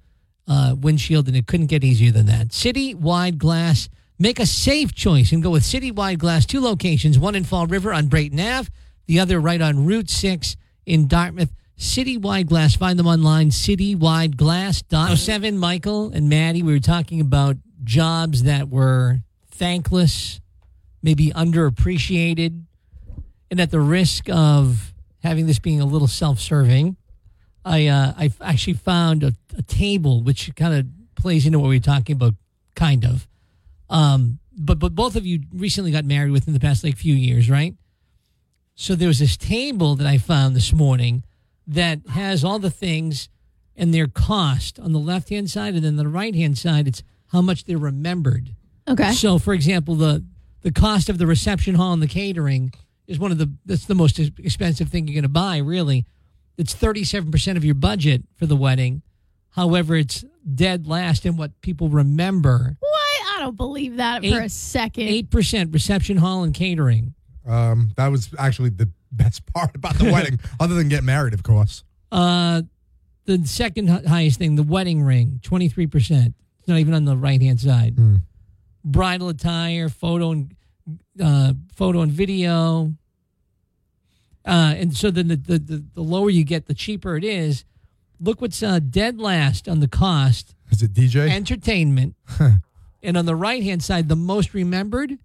[0.48, 2.52] uh, windshield, and it couldn't get easier than that.
[2.52, 3.88] City-wide glass.
[4.18, 6.46] Make a safe choice and go with City-wide glass.
[6.46, 8.70] Two locations, one in Fall River on Brayton Ave,
[9.06, 11.52] the other right on Route 6 in Dartmouth.
[11.78, 12.76] Citywide Glass.
[12.76, 15.56] Find them online, citywideglass.07.
[15.56, 19.18] Michael and Maddie, we were talking about jobs that were
[19.50, 20.40] thankless,
[21.02, 22.62] maybe underappreciated,
[23.50, 26.96] and at the risk of having this being a little self-serving,
[27.64, 31.76] I uh, I actually found a, a table which kind of plays into what we
[31.76, 32.34] were talking about,
[32.74, 33.26] kind of.
[33.88, 37.48] Um, but but both of you recently got married within the past like few years,
[37.48, 37.74] right?
[38.74, 41.24] So there was this table that I found this morning
[41.66, 43.28] that has all the things
[43.76, 47.02] and their cost on the left hand side, and then the right hand side, it's
[47.28, 48.54] how much they're remembered.
[48.86, 49.12] Okay.
[49.12, 50.24] So, for example, the
[50.62, 52.72] the cost of the reception hall and the catering
[53.06, 55.58] is one of the that's the most expensive thing you're going to buy.
[55.58, 56.04] Really,
[56.56, 59.02] it's thirty seven percent of your budget for the wedding.
[59.50, 62.76] However, it's dead last in what people remember.
[62.78, 63.36] What?
[63.36, 65.08] I don't believe that for a second.
[65.08, 67.13] Eight percent reception hall and catering.
[67.46, 71.42] Um, that was actually the best part about the wedding, other than getting married, of
[71.42, 71.84] course.
[72.10, 72.62] Uh,
[73.26, 76.34] the second highest thing, the wedding ring, twenty three percent.
[76.58, 77.96] It's not even on the right hand side.
[78.84, 80.54] Bridal attire, photo and
[81.22, 82.94] uh, photo and video.
[84.46, 87.64] Uh, and so then the, the, the, the lower you get, the cheaper it is.
[88.20, 90.54] Look what's uh, dead last on the cost.
[90.70, 91.30] Is it DJ?
[91.30, 92.14] Entertainment.
[93.02, 95.18] and on the right hand side, the most remembered,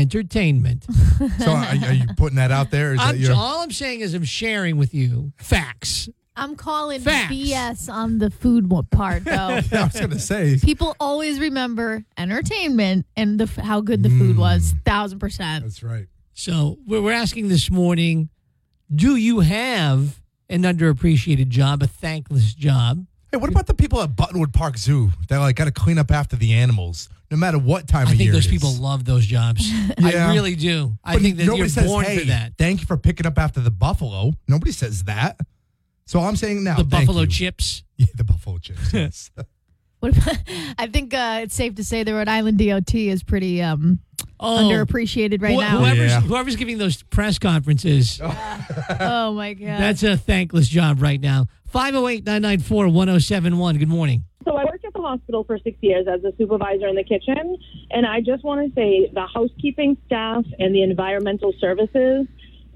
[0.00, 0.86] entertainment.
[1.38, 2.92] So are, are you putting that out there?
[2.92, 6.10] Is I'm, that your, all I'm saying is I'm sharing with you facts.
[6.36, 7.32] I'm calling Facts.
[7.32, 9.32] BS on the food part, though.
[9.32, 10.58] I was going to say.
[10.62, 14.72] People always remember entertainment and the how good the food was.
[14.74, 14.84] Mm.
[14.84, 15.64] Thousand percent.
[15.64, 16.06] That's right.
[16.34, 18.28] So we're we're asking this morning
[18.94, 23.06] do you have an underappreciated job, a thankless job?
[23.32, 26.10] Hey, what about the people at Buttonwood Park Zoo that like got to clean up
[26.10, 28.30] after the animals, no matter what time I of year?
[28.30, 28.80] I think those it people is?
[28.80, 29.68] love those jobs.
[29.98, 30.28] Yeah.
[30.28, 30.96] I really do.
[31.02, 32.52] I But think that nobody you're says, born hey, for that.
[32.58, 34.32] Thank you for picking up after the buffalo.
[34.46, 35.40] Nobody says that.
[36.06, 37.26] So I'm saying now The thank buffalo you.
[37.28, 37.82] chips.
[37.98, 38.92] Yeah, the buffalo chips.
[38.92, 39.30] Yes.
[40.06, 40.38] What about,
[40.78, 43.98] I think uh, it's safe to say the Rhode Island DOT is pretty um,
[44.38, 44.58] Oh.
[44.70, 45.78] underappreciated right Wh- now.
[45.78, 46.20] Whoever's, Yeah.
[46.20, 48.20] whoever's giving those press conferences,
[49.00, 49.80] oh my god.
[49.80, 51.46] that's a thankless job right now.
[51.68, 53.78] 508 994 1071.
[53.78, 54.24] Good morning.
[54.44, 57.56] So I worked at the hospital for six years as a supervisor in the kitchen,
[57.90, 62.26] and I just want to say the housekeeping staff and the environmental services,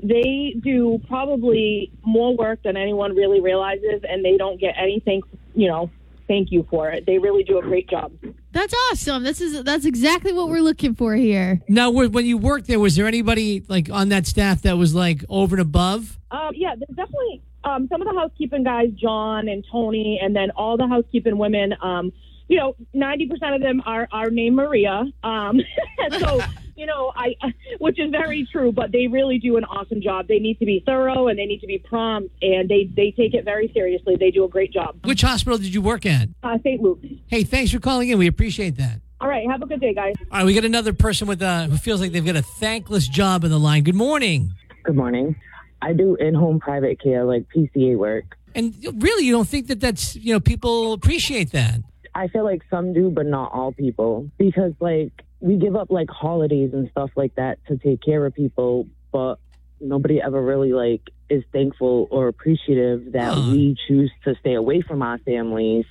[0.02, 5.20] they do probably more work than anyone really realizes, and they don't get anything,
[5.54, 5.90] you know,
[6.30, 7.06] thank you for it.
[7.06, 8.12] They really do a great job.
[8.52, 9.24] That's awesome.
[9.24, 11.60] This is that's exactly what we're looking for here.
[11.68, 15.24] Now, when you worked there, was there anybody like on that staff that was like
[15.28, 16.18] over and above?
[16.30, 20.52] Um, yeah, there's definitely um, some of the housekeeping guys, John and Tony, and then
[20.52, 21.74] all the housekeeping women.
[21.82, 22.12] Um,
[22.46, 25.04] you know, ninety percent of them are are named Maria.
[25.24, 25.60] Um,
[26.20, 26.40] so
[26.80, 27.34] you know, I
[27.78, 28.72] which is very true.
[28.72, 30.26] But they really do an awesome job.
[30.26, 33.34] They need to be thorough and they need to be prompt, and they they take
[33.34, 34.16] it very seriously.
[34.18, 34.96] They do a great job.
[35.04, 36.28] Which hospital did you work at?
[36.42, 36.80] Uh, St.
[36.80, 37.06] Luke's.
[37.26, 38.18] Hey, thanks for calling in.
[38.18, 39.00] We appreciate that.
[39.20, 40.14] All right, have a good day, guys.
[40.32, 43.06] All right, we got another person with uh, who feels like they've got a thankless
[43.06, 43.84] job in the line.
[43.84, 44.54] Good morning.
[44.82, 45.36] Good morning.
[45.82, 48.36] I do in-home private care, like PCA work.
[48.54, 51.80] And really, you don't think that that's you know people appreciate that?
[52.14, 56.10] I feel like some do, but not all people, because like we give up like
[56.10, 59.36] holidays and stuff like that to take care of people, but
[59.80, 63.50] nobody ever really like is thankful or appreciative that uh-huh.
[63.50, 65.86] we choose to stay away from our families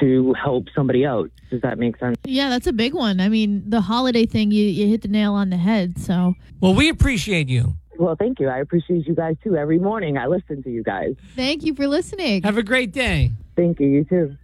[0.00, 1.28] to help somebody else.
[1.50, 2.16] Does that make sense?
[2.24, 3.20] Yeah, that's a big one.
[3.20, 5.98] I mean, the holiday thing, you, you hit the nail on the head.
[5.98, 7.74] So, Well, we appreciate you.
[7.98, 8.48] Well, thank you.
[8.48, 9.56] I appreciate you guys too.
[9.56, 11.16] Every morning I listen to you guys.
[11.34, 12.42] thank you for listening.
[12.44, 13.32] Have a great day.
[13.56, 13.88] Thank you.
[13.88, 14.36] You too.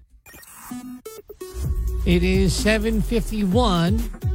[2.05, 4.34] It is 751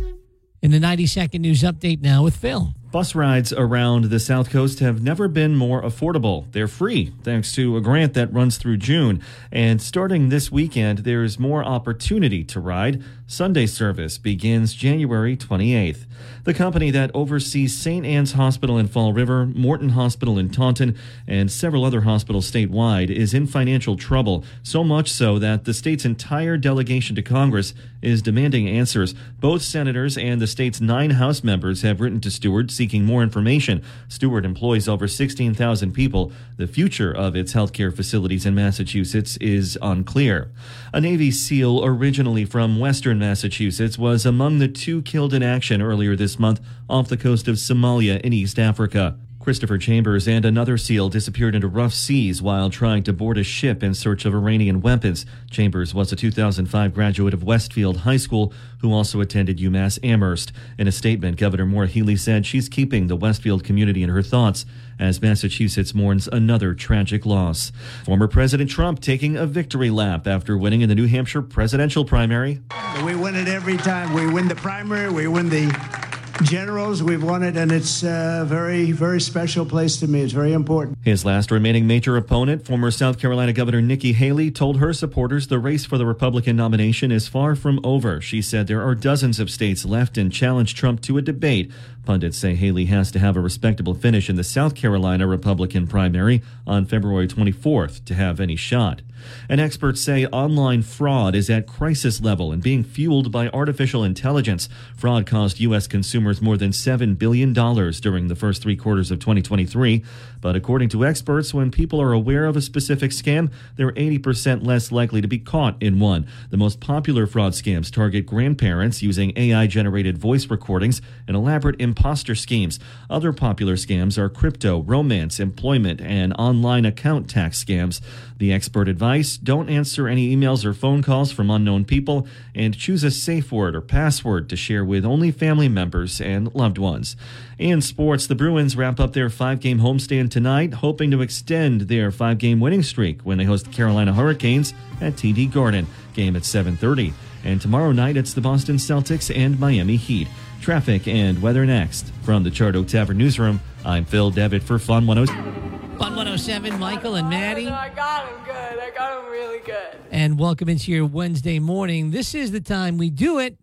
[0.62, 2.74] in the 90 second news update now with Phil.
[2.92, 6.52] Bus rides around the South Coast have never been more affordable.
[6.54, 9.22] They're free thanks to a grant that runs through June.
[9.52, 13.04] And starting this weekend, there's more opportunity to ride.
[13.28, 16.08] Sunday service begins January 28th.
[16.50, 18.04] The company that oversees St.
[18.04, 23.36] Anne's Hospital in Fall River, Morton Hospital in Taunton, and several other hospitals statewide is
[23.36, 28.68] in financial trouble, so much so that the state's entire delegation to Congress is demanding
[28.68, 29.14] answers.
[29.40, 33.84] Both senators and the state's nine House members have written to Steward seeking more information.
[34.08, 36.32] Steward employs over 16,000 people.
[36.58, 40.50] The future of its healthcare facilities in Massachusetts is unclear.
[40.94, 46.16] A Navy SEAL originally from western Massachusetts was among the two killed in action earlier
[46.16, 49.18] this month off the coast of Somalia in East Africa.
[49.40, 53.82] Christopher Chambers and another SEAL disappeared into rough seas while trying to board a ship
[53.82, 55.26] in search of Iranian weapons.
[55.50, 60.52] Chambers was a 2005 graduate of Westfield High School who also attended UMass Amherst.
[60.78, 64.66] In a statement, Governor Maura Healey said she's keeping the Westfield community in her thoughts
[65.00, 67.72] as Massachusetts mourns another tragic loss.
[68.04, 72.60] Former President Trump taking a victory lap after winning in the New Hampshire presidential primary.
[73.06, 74.14] We win it every time.
[74.14, 76.09] We win the primary, we win the
[76.44, 80.22] generals, we've won it, and it's a very, very special place to me.
[80.22, 80.98] It's very important.
[81.04, 85.60] His last remaining major opponent, former South Carolina Governor Nikki Haley, told her supporters the
[85.60, 88.22] race for the Republican nomination is far from over.
[88.22, 91.72] She said there are dozens of states left and challenged Trump to a debate.
[92.06, 96.42] Pundits say Haley has to have a respectable finish in the South Carolina Republican primary
[96.66, 99.02] on February 24th to have any shot.
[99.48, 104.70] And experts say online fraud is at crisis level and being fueled by artificial intelligence.
[104.96, 105.88] Fraud cost U.S.
[105.88, 110.04] consumers more than $7 billion during the first three quarters of 2023.
[110.42, 114.92] But according to experts, when people are aware of a specific scam, they're 80% less
[114.92, 116.28] likely to be caught in one.
[116.50, 122.36] The most popular fraud scams target grandparents using AI generated voice recordings and elaborate imposter
[122.36, 122.80] schemes.
[123.10, 128.00] Other popular scams are crypto, romance, employment, and online account tax scams.
[128.38, 133.04] The expert advice don't answer any emails or phone calls from unknown people and choose
[133.04, 137.16] a safe word or password to share with only family members and loved ones.
[137.58, 142.12] In sports, the Bruins wrap up their five game homestand tonight, hoping to extend their
[142.12, 145.88] five game winning streak when they host the Carolina Hurricanes at TD Garden.
[146.14, 147.14] Game at 7:30.
[147.44, 150.28] And tomorrow night it's the Boston Celtics and Miami Heat.
[150.62, 152.12] Traffic and weather next.
[152.24, 155.98] From the Charred Oak Tavern Newsroom, I'm Phil Devitt for Fun 107.
[155.98, 157.68] Fun 107, Michael and Maddie.
[157.68, 158.80] I got him good.
[158.80, 160.00] I got him really good.
[160.12, 162.12] And welcome into your Wednesday morning.
[162.12, 163.58] This is the time we do it.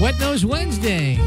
[0.00, 1.18] Wet Nose Wednesday.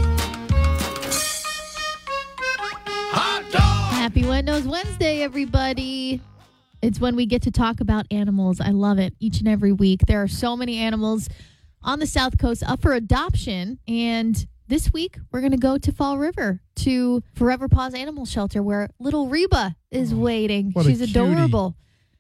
[4.12, 6.20] Happy Wet Nose Wednesday, everybody.
[6.82, 8.60] It's when we get to talk about animals.
[8.60, 10.02] I love it each and every week.
[10.08, 11.30] There are so many animals
[11.84, 13.80] on the South Coast up for adoption.
[13.88, 18.64] And this week, we're going to go to Fall River to Forever Paws Animal Shelter
[18.64, 20.72] where little Reba is waiting.
[20.72, 21.76] what a She's adorable.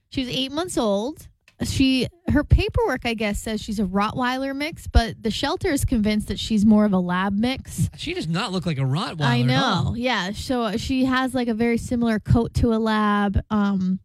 [0.10, 1.28] She's eight months old.
[1.63, 6.28] She her paperwork, I guess, says she's a Rottweiler mix, but the shelter is convinced
[6.30, 7.89] that she's more of a lab mix.
[7.97, 9.21] She does not look like a Rottweiler.
[9.21, 9.93] I know.
[9.95, 10.32] Yeah.
[10.32, 13.43] So she has like a very similar coat to a lab.
[13.52, 14.00] Um,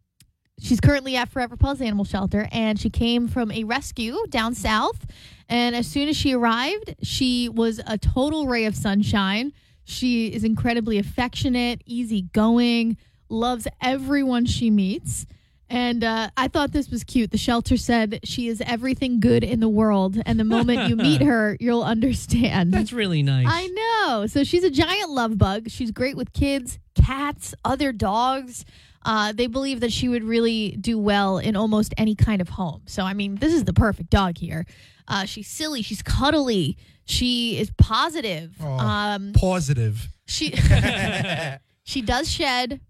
[0.59, 5.05] she's currently at Forever Paws Animal Shelter, and she came from a rescue down south.
[5.49, 9.53] And as soon as she arrived, she was a total ray of sunshine.
[9.85, 12.97] She is incredibly affectionate, easygoing,
[13.29, 15.25] loves everyone she meets.
[15.69, 17.31] And uh, I thought this was cute.
[17.31, 20.17] The shelter said she is everything good in the world.
[20.25, 22.73] And the moment you meet her, you'll understand.
[22.73, 23.47] That's really nice.
[23.49, 24.27] I know.
[24.27, 25.69] So she's a giant love bug.
[25.69, 28.63] She's great with kids, cats, other dogs.
[29.07, 32.81] Uh, they believe that she would really do well in almost any kind of home.
[32.87, 34.65] So, I mean, this is the perfect dog here.
[35.07, 35.81] Uh, she's silly.
[35.81, 36.77] She's cuddly.
[37.05, 38.51] She is positive.
[38.61, 40.09] um, Positive.
[40.25, 40.51] she
[41.83, 42.81] she does shed.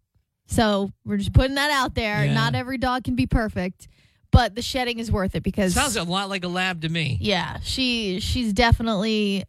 [0.47, 2.25] So we're just putting that out there.
[2.25, 2.33] Yeah.
[2.33, 3.87] Not every dog can be perfect,
[4.31, 7.17] but the shedding is worth it because Sounds a lot like a lab to me.
[7.21, 9.43] yeah, she she's definitely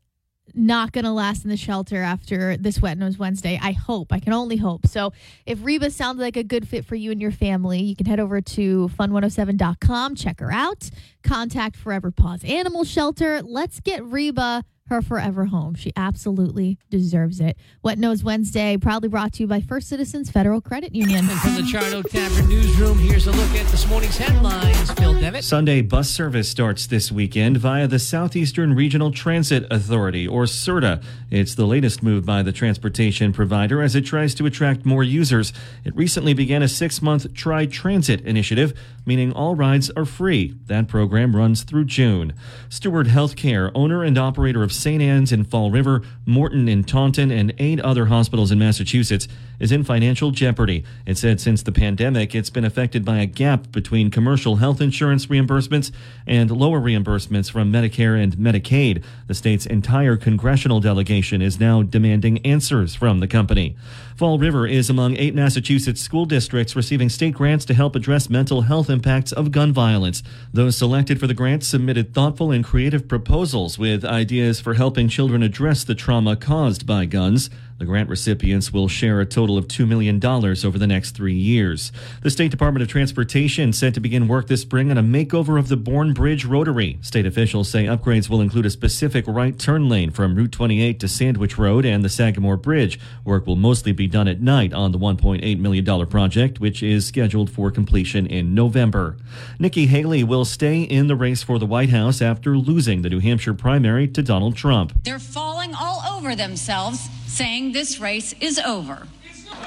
[0.55, 3.59] not going to last in the shelter after this Wet Nose Wednesday.
[3.61, 4.13] I hope.
[4.13, 4.87] I can only hope.
[4.87, 5.13] So
[5.47, 8.21] if Reba sounds like a good fit for you and your family, you can head
[8.21, 10.91] over to fun107.com, check her out,
[11.23, 13.43] contact Forever Paws Animal Shelter.
[13.43, 15.75] Let's get Reba her forever home.
[15.75, 17.57] She absolutely deserves it.
[17.83, 21.29] Wet Nose Wednesday, proudly brought to you by First Citizens Federal Credit Union.
[21.29, 24.91] And from the Charred Oak Tavern newsroom, here's a look at this morning's headlines.
[24.93, 25.45] Phil Devitt.
[25.45, 31.03] Sunday bus service starts this weekend via the Southeastern Regional Transit Authority, or CERTA.
[31.31, 35.53] It's the latest move by the transportation provider as it tries to attract more users.
[35.85, 40.55] It recently began a six month Try Transit initiative, meaning all rides are free.
[40.67, 42.33] That program runs through June.
[42.69, 45.03] Steward Healthcare, owner and operator of St.
[45.03, 49.85] Anne's in Fall River, Morton in Taunton, and eight other hospitals in Massachusetts, is in
[49.85, 50.85] financial jeopardy.
[51.05, 55.27] It said since the pandemic, it's been affected by a gap between commercial health insurance
[55.27, 55.91] reimbursements
[56.27, 59.03] and lower reimbursements from Medicare and Medicaid.
[59.27, 63.77] The state's entire congressional delegation is now demanding answers from the company.
[64.19, 68.63] Fall River is among eight Massachusetts school districts receiving state grants to help address mental
[68.63, 70.25] health impacts of gun violence.
[70.53, 75.45] Those selected for the grants submitted thoughtful and creative proposals with ideas for helping children
[75.45, 77.49] address the trauma caused by guns.
[77.79, 81.93] The grant recipients will share a total of $2 million over the next three years.
[82.23, 85.69] The State Department of Transportation set to begin work this spring on a makeover of
[85.69, 86.99] the Bourne Bridge Rotary.
[87.03, 91.07] State officials say upgrades will include a specific right turn lane from Route 28 to
[91.07, 92.99] Sandwich Road and the Sagamore Bridge.
[93.25, 97.49] Work will mostly be done at night on the $1.8 million project, which is scheduled
[97.49, 99.17] for completion in November.
[99.61, 103.21] Nikki Haley will stay in the race for the White House after losing the New
[103.21, 104.93] Hampshire primary to Donald Trump.
[105.05, 109.07] They're falling all over themselves, saying this race is over.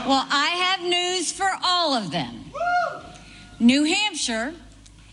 [0.06, 2.52] Well, I have news for all of them.
[3.60, 4.54] New Hampshire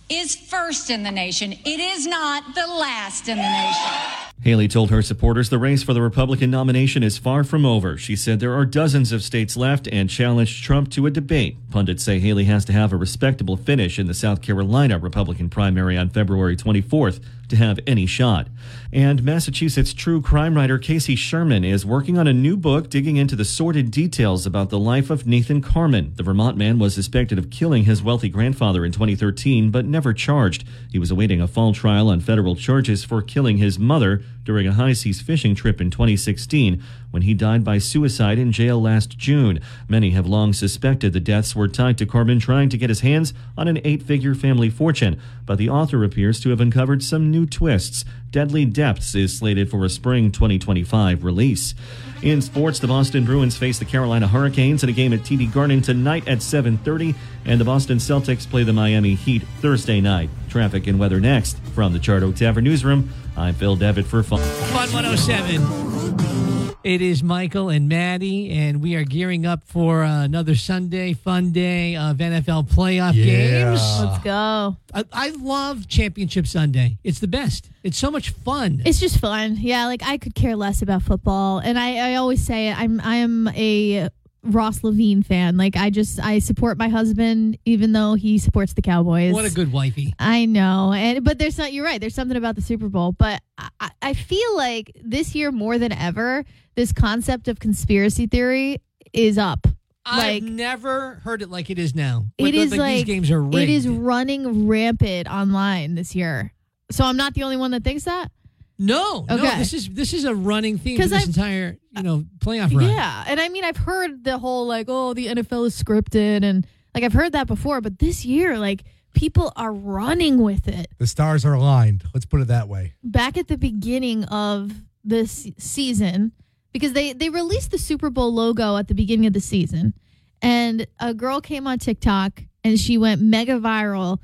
[0.09, 1.53] is first in the nation.
[1.53, 3.93] It is not the last in the nation.
[4.41, 7.99] Haley told her supporters the race for the Republican nomination is far from over.
[7.99, 11.57] She said there are dozens of states left and challenged Trump to a debate.
[11.71, 15.99] Pundits say Haley has to have a respectable finish in the South Carolina Republican primary
[15.99, 18.49] on February 24th to have any shot.
[18.93, 23.37] And Massachusetts true crime writer Casey Sherman is working on a new book digging into
[23.37, 26.13] the sordid details about the life of Nathan Carman.
[26.17, 30.65] The Vermont man was suspected of killing his wealthy grandfather in 2013, but never charged.
[30.91, 34.73] He was awaiting a fall trial on federal charges for killing his mother during a
[34.73, 39.61] high seas fishing trip in 2016 when he died by suicide in jail last June.
[39.91, 43.35] Many have long suspected the deaths were tied to Carman trying to get his hands
[43.59, 47.45] on an eight figure family fortune, but the author appears to have uncovered some new
[47.45, 48.07] twists.
[48.31, 51.75] Deadly Depths is slated for a spring 2025 release.
[52.23, 55.81] In sports, the Boston Bruins face the Carolina Hurricanes in a game at TD Garden
[55.81, 57.15] tonight at 7:30,
[57.47, 60.29] and the Boston Celtics play the Miami Heat Thursday night.
[60.51, 63.09] Traffic and weather next from the Charred Oak Tavern newsroom.
[63.37, 64.41] I'm Phil Devitt for Fun.
[64.41, 66.48] Fun 107.
[66.89, 71.51] It is Michael and Maddie, and we are gearing up for uh, another Sunday fun
[71.51, 73.83] day of NFL playoff games.
[74.01, 74.75] Let's go.
[74.95, 76.97] I, I love Championship Sunday.
[77.05, 77.69] It's the best.
[77.83, 78.81] It's so much fun.
[78.87, 79.59] It's just fun.
[79.61, 81.59] Yeah, like I could care less about football.
[81.59, 84.09] And I, I always say it, I'm I am a
[84.43, 85.57] Ross Levine fan.
[85.57, 89.33] Like I just I support my husband even though he supports the Cowboys.
[89.33, 90.15] What a good wifey.
[90.19, 91.73] I know, and but there's not.
[91.73, 92.01] You're right.
[92.01, 95.93] There's something about the Super Bowl, but I, I feel like this year more than
[95.93, 96.45] ever,
[96.79, 98.81] this concept of conspiracy theory
[99.13, 99.67] is up.
[100.07, 102.27] I've never heard it like it is now.
[102.39, 103.57] It is like, these games are rigged.
[103.57, 106.53] It is running rampant online this year.
[106.93, 108.31] So I'm not the only one that thinks that.
[108.79, 112.03] No, no, this is this is a running theme for 'Cause this I've- entire you
[112.05, 112.89] know playoff run.
[112.89, 116.65] Yeah, and I mean I've heard the whole like oh the NFL is scripted and
[116.95, 118.85] like I've heard that before, but this year like
[119.17, 120.87] people are running with it.
[120.99, 122.05] The stars are aligned.
[122.15, 122.95] Let's put it that way.
[123.03, 124.71] back at the beginning of
[125.03, 126.31] this season
[126.73, 129.95] because they they released the Super Bowl logo at the beginning of the season
[130.43, 134.19] and a girl came on TikTok and she went mega viral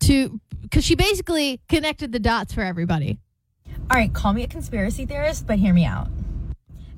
[0.00, 0.40] to
[0.70, 3.18] cuz she basically connected the dots for everybody.
[3.90, 6.08] All right, call me a conspiracy theorist, but hear me out.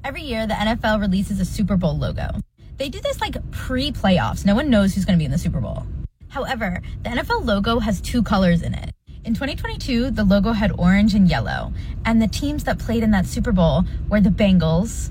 [0.04, 2.28] Every year, the NFL releases a Super Bowl logo.
[2.76, 4.44] They do this like pre playoffs.
[4.44, 5.84] No one knows who's going to be in the Super Bowl.
[6.28, 8.92] However, the NFL logo has two colors in it.
[9.24, 11.72] In 2022, the logo had orange and yellow,
[12.04, 15.10] and the teams that played in that Super Bowl were the Bengals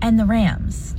[0.00, 0.96] and the Rams.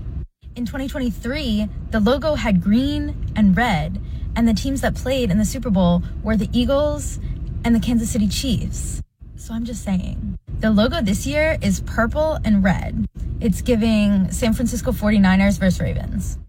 [0.55, 4.01] In 2023, the logo had green and red,
[4.37, 7.19] and the teams that played in the Super Bowl were the Eagles
[7.65, 9.01] and the Kansas City Chiefs.
[9.35, 10.37] So I'm just saying.
[10.61, 13.05] The logo this year is purple and red.
[13.41, 16.39] It's giving San Francisco 49ers versus Ravens.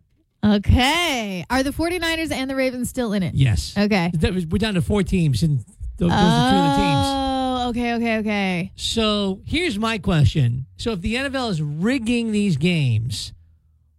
[0.44, 1.44] Okay.
[1.48, 3.34] Are the 49ers and the Ravens still in it?
[3.34, 3.74] Yes.
[3.78, 4.10] Okay.
[4.14, 5.58] That was- We're down to four teams, and
[5.96, 7.06] those, those are two of the teams.
[7.06, 8.72] Oh, okay, okay, okay.
[8.76, 13.32] So here's my question: So if the NFL is rigging these games,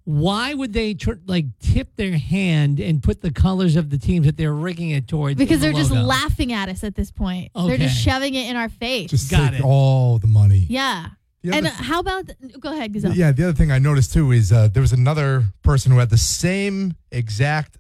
[0.04, 4.28] why would they tr- like tip their hand and put the colors of the teams
[4.28, 5.38] that they're rigging it towards?
[5.40, 6.04] Because in the they're just logo?
[6.06, 7.52] laughing at us at this point.
[7.56, 9.10] They're just shoving it in our face.
[9.10, 10.68] Just Got take all the money.
[10.70, 11.08] yeah.
[11.46, 12.30] The and other- uh, how about
[12.60, 13.14] go ahead, Gazelle?
[13.14, 16.10] Yeah, the other thing I noticed too is uh, there was another person who had
[16.10, 17.78] the same exact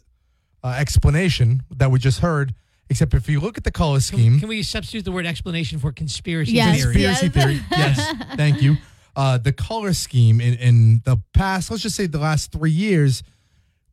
[0.63, 2.53] uh, explanation that we just heard,
[2.89, 5.91] except if you look at the color scheme, Can we substitute the word explanation for
[5.91, 6.93] conspiracy Yes, theory?
[6.93, 7.61] conspiracy theory.
[7.71, 8.75] Yes, thank you.
[9.15, 13.23] Uh, the color scheme in, in the past, let's just say the last three years,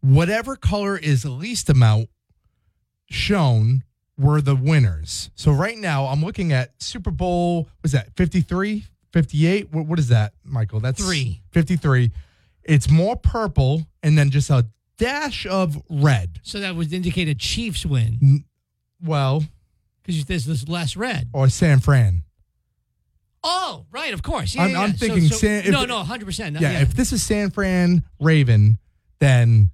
[0.01, 2.09] whatever color is least amount
[3.09, 3.85] shown
[4.19, 5.31] were the winners.
[5.35, 9.73] So right now, I'm looking at Super Bowl, was that 53, 58?
[9.73, 10.81] What, what is that, Michael?
[10.81, 11.43] That's Three.
[11.53, 12.11] 53.
[12.65, 14.67] It's more purple and then just a
[14.99, 16.41] dash of red.
[16.43, 18.45] So that would indicate a Chiefs win
[19.03, 19.45] Well,
[20.03, 21.29] because there's this less red.
[21.33, 22.23] or San Fran.
[23.45, 24.55] Oh, right, of course.
[24.55, 24.97] Yeah, I'm, yeah, I'm yeah.
[24.97, 25.65] So- thinking so- San.
[25.65, 26.61] if- no, no, hundred percent.
[26.61, 28.79] yeah, if this is San Fran Raven,
[29.19, 29.71] then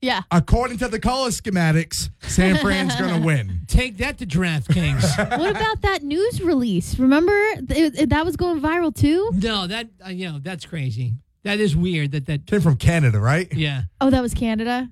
[0.00, 0.22] Yeah.
[0.30, 3.60] according to the color schematics, San Fran's going to win.
[3.66, 5.38] Take that to DraftKings.
[5.38, 6.98] what about that news release?
[6.98, 7.32] Remember
[7.68, 9.30] Th- it- that was going viral too?
[9.34, 11.14] no, that uh, you know that's crazy.
[11.42, 12.12] That is weird.
[12.12, 13.52] That that Came from Canada, right?
[13.52, 13.82] yeah.
[14.00, 14.88] Oh, that was Canada.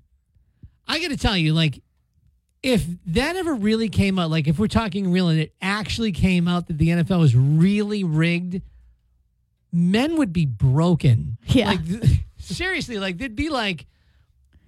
[0.88, 1.82] I got to tell you, like,
[2.62, 6.46] if that ever really came out, like, if we're talking real and it actually came
[6.48, 8.62] out that the NFL was really rigged,
[9.72, 11.38] men would be broken.
[11.46, 11.68] Yeah.
[11.70, 13.86] Like, th- seriously, like, they'd be like,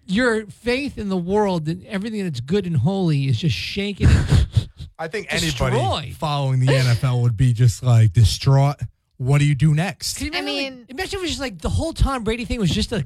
[0.09, 4.09] your faith in the world and everything that's good and holy is just shaken.
[4.99, 5.75] I think Destroyed.
[5.75, 8.77] anybody following the NFL would be just like distraught.
[9.19, 10.21] What do you do next?
[10.23, 12.91] I mean, imagine if it was just like the whole Tom Brady thing was just
[12.93, 13.05] a,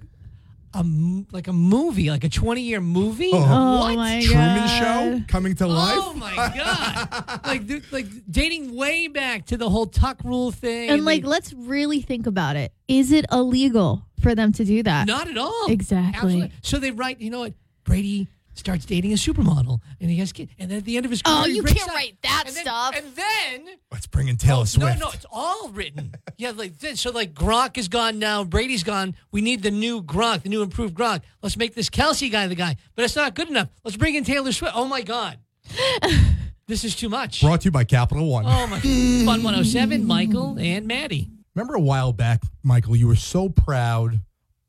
[0.75, 3.31] a m- like a movie, like a twenty year movie.
[3.33, 3.47] Oh.
[3.49, 3.79] oh.
[3.81, 3.97] what?
[3.97, 4.79] my Truman God.
[5.19, 5.99] Show coming to life.
[5.99, 7.41] Oh my god!
[7.47, 11.29] like, th- like dating way back to the whole tuck rule thing, And like they-
[11.29, 12.73] let's really think about it.
[12.89, 15.07] Is it illegal for them to do that?
[15.07, 15.67] not at all.
[15.69, 16.15] Exactly.
[16.17, 16.53] Absolutely.
[16.63, 17.55] So they write, you know what?
[17.85, 21.11] Brady starts dating a supermodel, and he has kids, and then at the end of
[21.11, 21.97] his oh, career, Oh, he you breaks can't up.
[21.97, 22.95] write that And then- stuff.
[22.97, 24.99] And then oh, Let's bring in Taylor Oh, Swift.
[24.99, 26.15] No, no, it's all written.
[26.39, 27.01] yeah, like this.
[27.01, 28.45] So like Gronk is gone now.
[28.45, 29.15] Brady's gone.
[29.31, 31.23] We need the new Gronk, the new improved Gronk.
[31.43, 32.77] Let's make this Kelce guy the guy.
[32.95, 33.69] But it's not good enough.
[33.85, 34.75] Let's bring in Taylor Swift.
[34.77, 35.39] Oh my God.
[36.67, 37.41] this is too much.
[37.41, 38.45] Brought to you by Capital One.
[38.47, 41.31] Oh my Fun 107, Michael and Maddie.
[41.55, 44.21] Remember a while back, Michael, you were so proud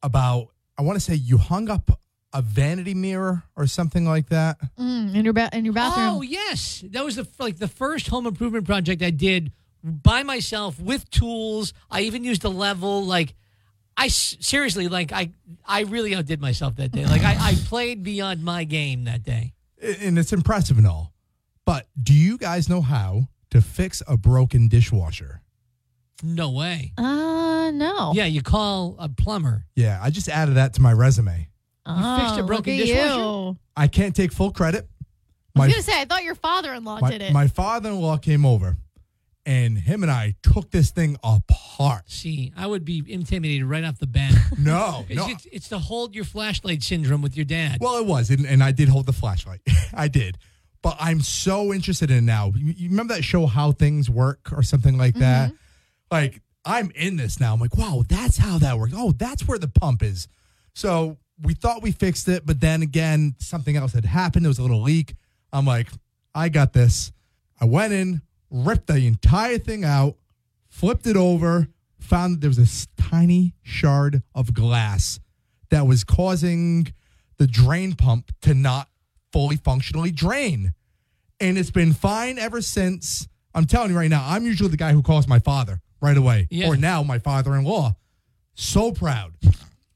[0.02, 2.00] about, I want to say you hung up
[2.34, 4.58] a vanity mirror or something like that.
[4.80, 6.08] Mm, in your ba- in your bathroom.
[6.10, 9.52] Oh yes, that was the like the first home improvement project I did
[9.84, 11.74] by myself with tools.
[11.92, 13.04] I even used a level.
[13.06, 13.36] Like
[13.96, 15.32] I seriously, like I
[15.66, 17.06] I really outdid myself that day.
[17.06, 19.54] Like I, I played beyond my game that day.
[19.82, 21.14] And it's impressive and all.
[21.66, 25.42] But do you guys know how to fix a broken dishwasher?
[26.24, 26.94] No way.
[26.98, 28.14] Uh no.
[28.16, 29.66] Yeah, you call a plumber.
[29.76, 31.50] Yeah, I just added that to my resume.
[31.86, 33.20] Oh, fixed a broken look at dishwasher?
[33.20, 33.58] you.
[33.76, 34.88] I can't take full credit.
[35.56, 37.34] I My, was gonna say I thought your father-in-law my, did it.
[37.34, 38.78] my father-in-law came over
[39.46, 42.10] and him and I took this thing apart.
[42.10, 44.34] See, I would be intimidated right off the bat.
[44.58, 45.28] No, It's, no.
[45.28, 47.80] it's, it's the hold your flashlight syndrome with your dad.
[47.82, 49.60] Well, it was, and, and I did hold the flashlight.
[49.94, 50.38] I did.
[50.82, 52.54] But I'm so interested in it now.
[52.56, 55.50] You, you remember that show, How Things Work, or something like that?
[55.50, 55.56] Mm-hmm.
[56.12, 57.54] Like, I'm in this now.
[57.54, 58.94] I'm like, wow, that's how that works.
[58.96, 60.28] Oh, that's where the pump is.
[60.76, 64.46] So we thought we fixed it, but then again, something else had happened.
[64.46, 65.16] There was a little leak.
[65.52, 65.90] I'm like,
[66.36, 67.12] I got this.
[67.60, 70.16] I went in, ripped the entire thing out,
[70.70, 71.68] flipped it over,
[72.00, 75.20] found that there was this tiny shard of glass
[75.70, 76.92] that was causing
[77.38, 78.90] the drain pump to not
[79.32, 80.74] fully functionally drain.
[81.40, 83.28] And it's been fine ever since.
[83.56, 86.48] I'm telling you right now, I'm usually the guy who calls my father right away,
[86.52, 86.68] Yeah.
[86.68, 87.96] or now my father in law.
[88.56, 89.34] So proud.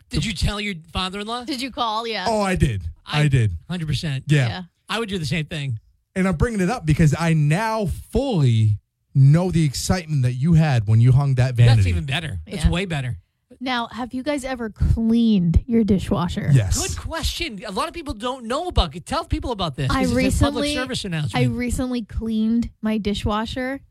[0.10, 1.46] Did you tell your father-in-law?
[1.46, 2.08] Did you call?
[2.08, 2.26] Yeah.
[2.28, 2.84] Oh, I did.
[3.06, 3.54] I, did.
[3.70, 4.26] Hundred percent.
[4.28, 4.48] Yeah.
[4.48, 4.62] Yeah.
[4.90, 5.80] I would do the same thing.
[6.16, 8.80] And I'm bringing it up because I now fully
[9.14, 11.76] know the excitement that you had when you hung that vanity.
[11.78, 12.40] That's even better.
[12.46, 12.70] That's Yeah.
[12.72, 13.18] way better.
[13.60, 16.50] Now, have you guys ever cleaned your dishwasher?
[16.54, 16.78] yes.
[16.88, 17.60] Good question.
[17.66, 19.06] A lot of people don't know about it.
[19.06, 19.90] Tell people about this.
[19.90, 23.82] I 'cause it's a recently public service I recently cleaned my dishwasher.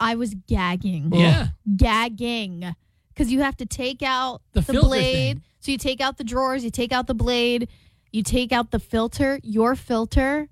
[0.00, 1.12] I was gagging.
[1.14, 1.48] yeah.
[1.76, 2.74] Gagging.
[3.16, 5.36] Because you have to take out The the, blade.
[5.38, 5.42] thing.
[5.60, 7.68] So you take out the drawers, you take out the blade,
[8.12, 9.40] you take out the filter.
[9.42, 10.48] Your filter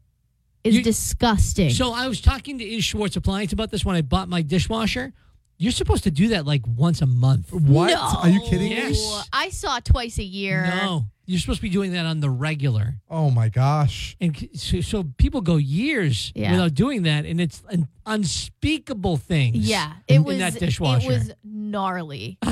[0.65, 1.69] is You- disgusting.
[1.71, 5.13] So I was talking to Is Schwartz Appliance about this when I bought my dishwasher.
[5.59, 7.53] You're supposed to do that like once a month.
[7.53, 7.91] What?
[7.91, 8.01] No.
[8.01, 8.77] Are you kidding me?
[8.77, 9.29] Yes.
[9.33, 10.67] I saw it twice a year.
[10.67, 12.97] No, you're supposed to be doing that on the regular.
[13.09, 14.17] Oh my gosh.
[14.21, 16.51] And so, so people go years Yeah.
[16.51, 19.53] without doing that, and it's an unspeakable thing.
[19.55, 21.13] Yeah, it in, was in that dishwasher.
[21.13, 22.37] It was gnarly.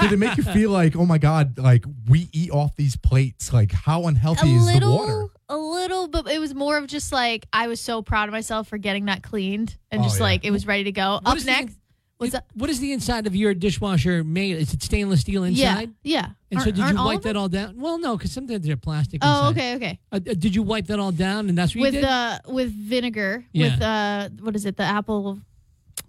[0.00, 3.52] Did it make you feel like, oh my god, like we eat off these plates?
[3.52, 5.26] Like how unhealthy is the water?
[5.50, 8.68] a little, but it was more of just like I was so proud of myself
[8.68, 10.22] for getting that cleaned and Oh, just yeah.
[10.24, 11.12] like it was ready to go.
[11.22, 11.76] What Up is the- next,
[12.18, 12.44] what's up?
[12.54, 14.56] What is the inside of your dishwasher made?
[14.58, 15.90] Is it stainless steel inside?
[16.02, 16.26] Yeah, yeah.
[16.50, 17.78] And so Aren't- did you wipe of that all down?
[17.80, 19.20] Well, no, because sometimes they're plastic.
[19.24, 19.50] Oh, inside.
[19.50, 20.00] okay, okay.
[20.12, 22.08] Uh, uh, did you wipe that all down, and that's what With you did?
[22.10, 23.70] uh with vinegar, Yeah.
[23.74, 24.76] with uh what is it?
[24.76, 25.40] The apple,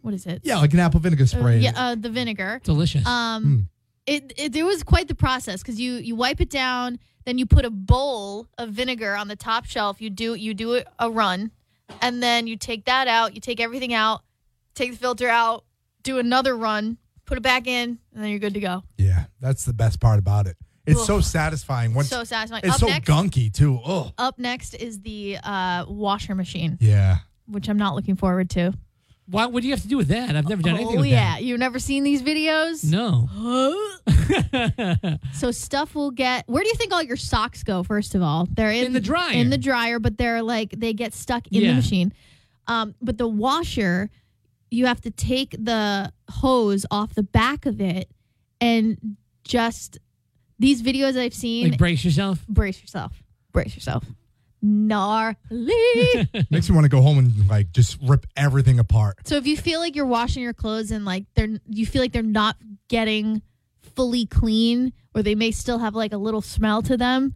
[0.02, 0.42] what is it?
[0.44, 1.60] Yeah, like an apple vinegar Uh, spray.
[1.60, 2.60] yeah, uh, the vinegar.
[2.64, 3.06] Delicious.
[3.06, 3.70] Um,
[4.10, 7.46] it, it it was quite the process because you you wipe it down, then you
[7.46, 10.02] put a bowl of vinegar on the top shelf.
[10.02, 11.52] You do you do it a run,
[12.02, 13.34] and then you take that out.
[13.36, 14.22] You take everything out,
[14.76, 15.66] take the filter out,
[16.04, 18.84] do another run, put it back in, and then you're good to go.
[18.98, 20.58] Yeah, that's the best part about it.
[20.86, 21.94] It's so satisfying.
[21.94, 22.64] Once So satisfying.
[22.66, 23.80] It's Up so next- gunky too.
[23.86, 27.18] Oh, Up next is the uh, washer machine, yeah.
[27.46, 28.74] which I'm not looking forward to.
[29.30, 29.46] Why?
[29.46, 30.36] What do you have to do with that?
[30.36, 32.84] I've never done anything Oh with yeah, you've never seen these videos?
[32.84, 33.30] No.
[35.34, 36.48] So stuff will get.
[36.48, 37.82] Where do you think all your socks go?
[37.84, 39.34] First of all, they're in, In the dryer.
[39.34, 42.14] In the dryer, but they're like they get stuck in the machine.
[42.68, 44.10] Um, but the washer,
[44.70, 48.10] you have to take the hose off the back of it,
[48.62, 49.98] and just
[50.60, 51.70] these videos I've seen.
[51.70, 52.46] Like brace yourself.
[52.48, 53.24] brace yourself.
[53.52, 54.06] Brace yourself.
[54.62, 55.36] Gnarly.
[56.50, 59.20] Makes me want to go home and like just rip everything apart.
[59.26, 62.12] so if you feel like you're washing your clothes and like they're you feel like
[62.12, 62.58] they're not
[62.90, 63.42] getting
[63.96, 67.36] fully clean or they may still have like a little smell to them,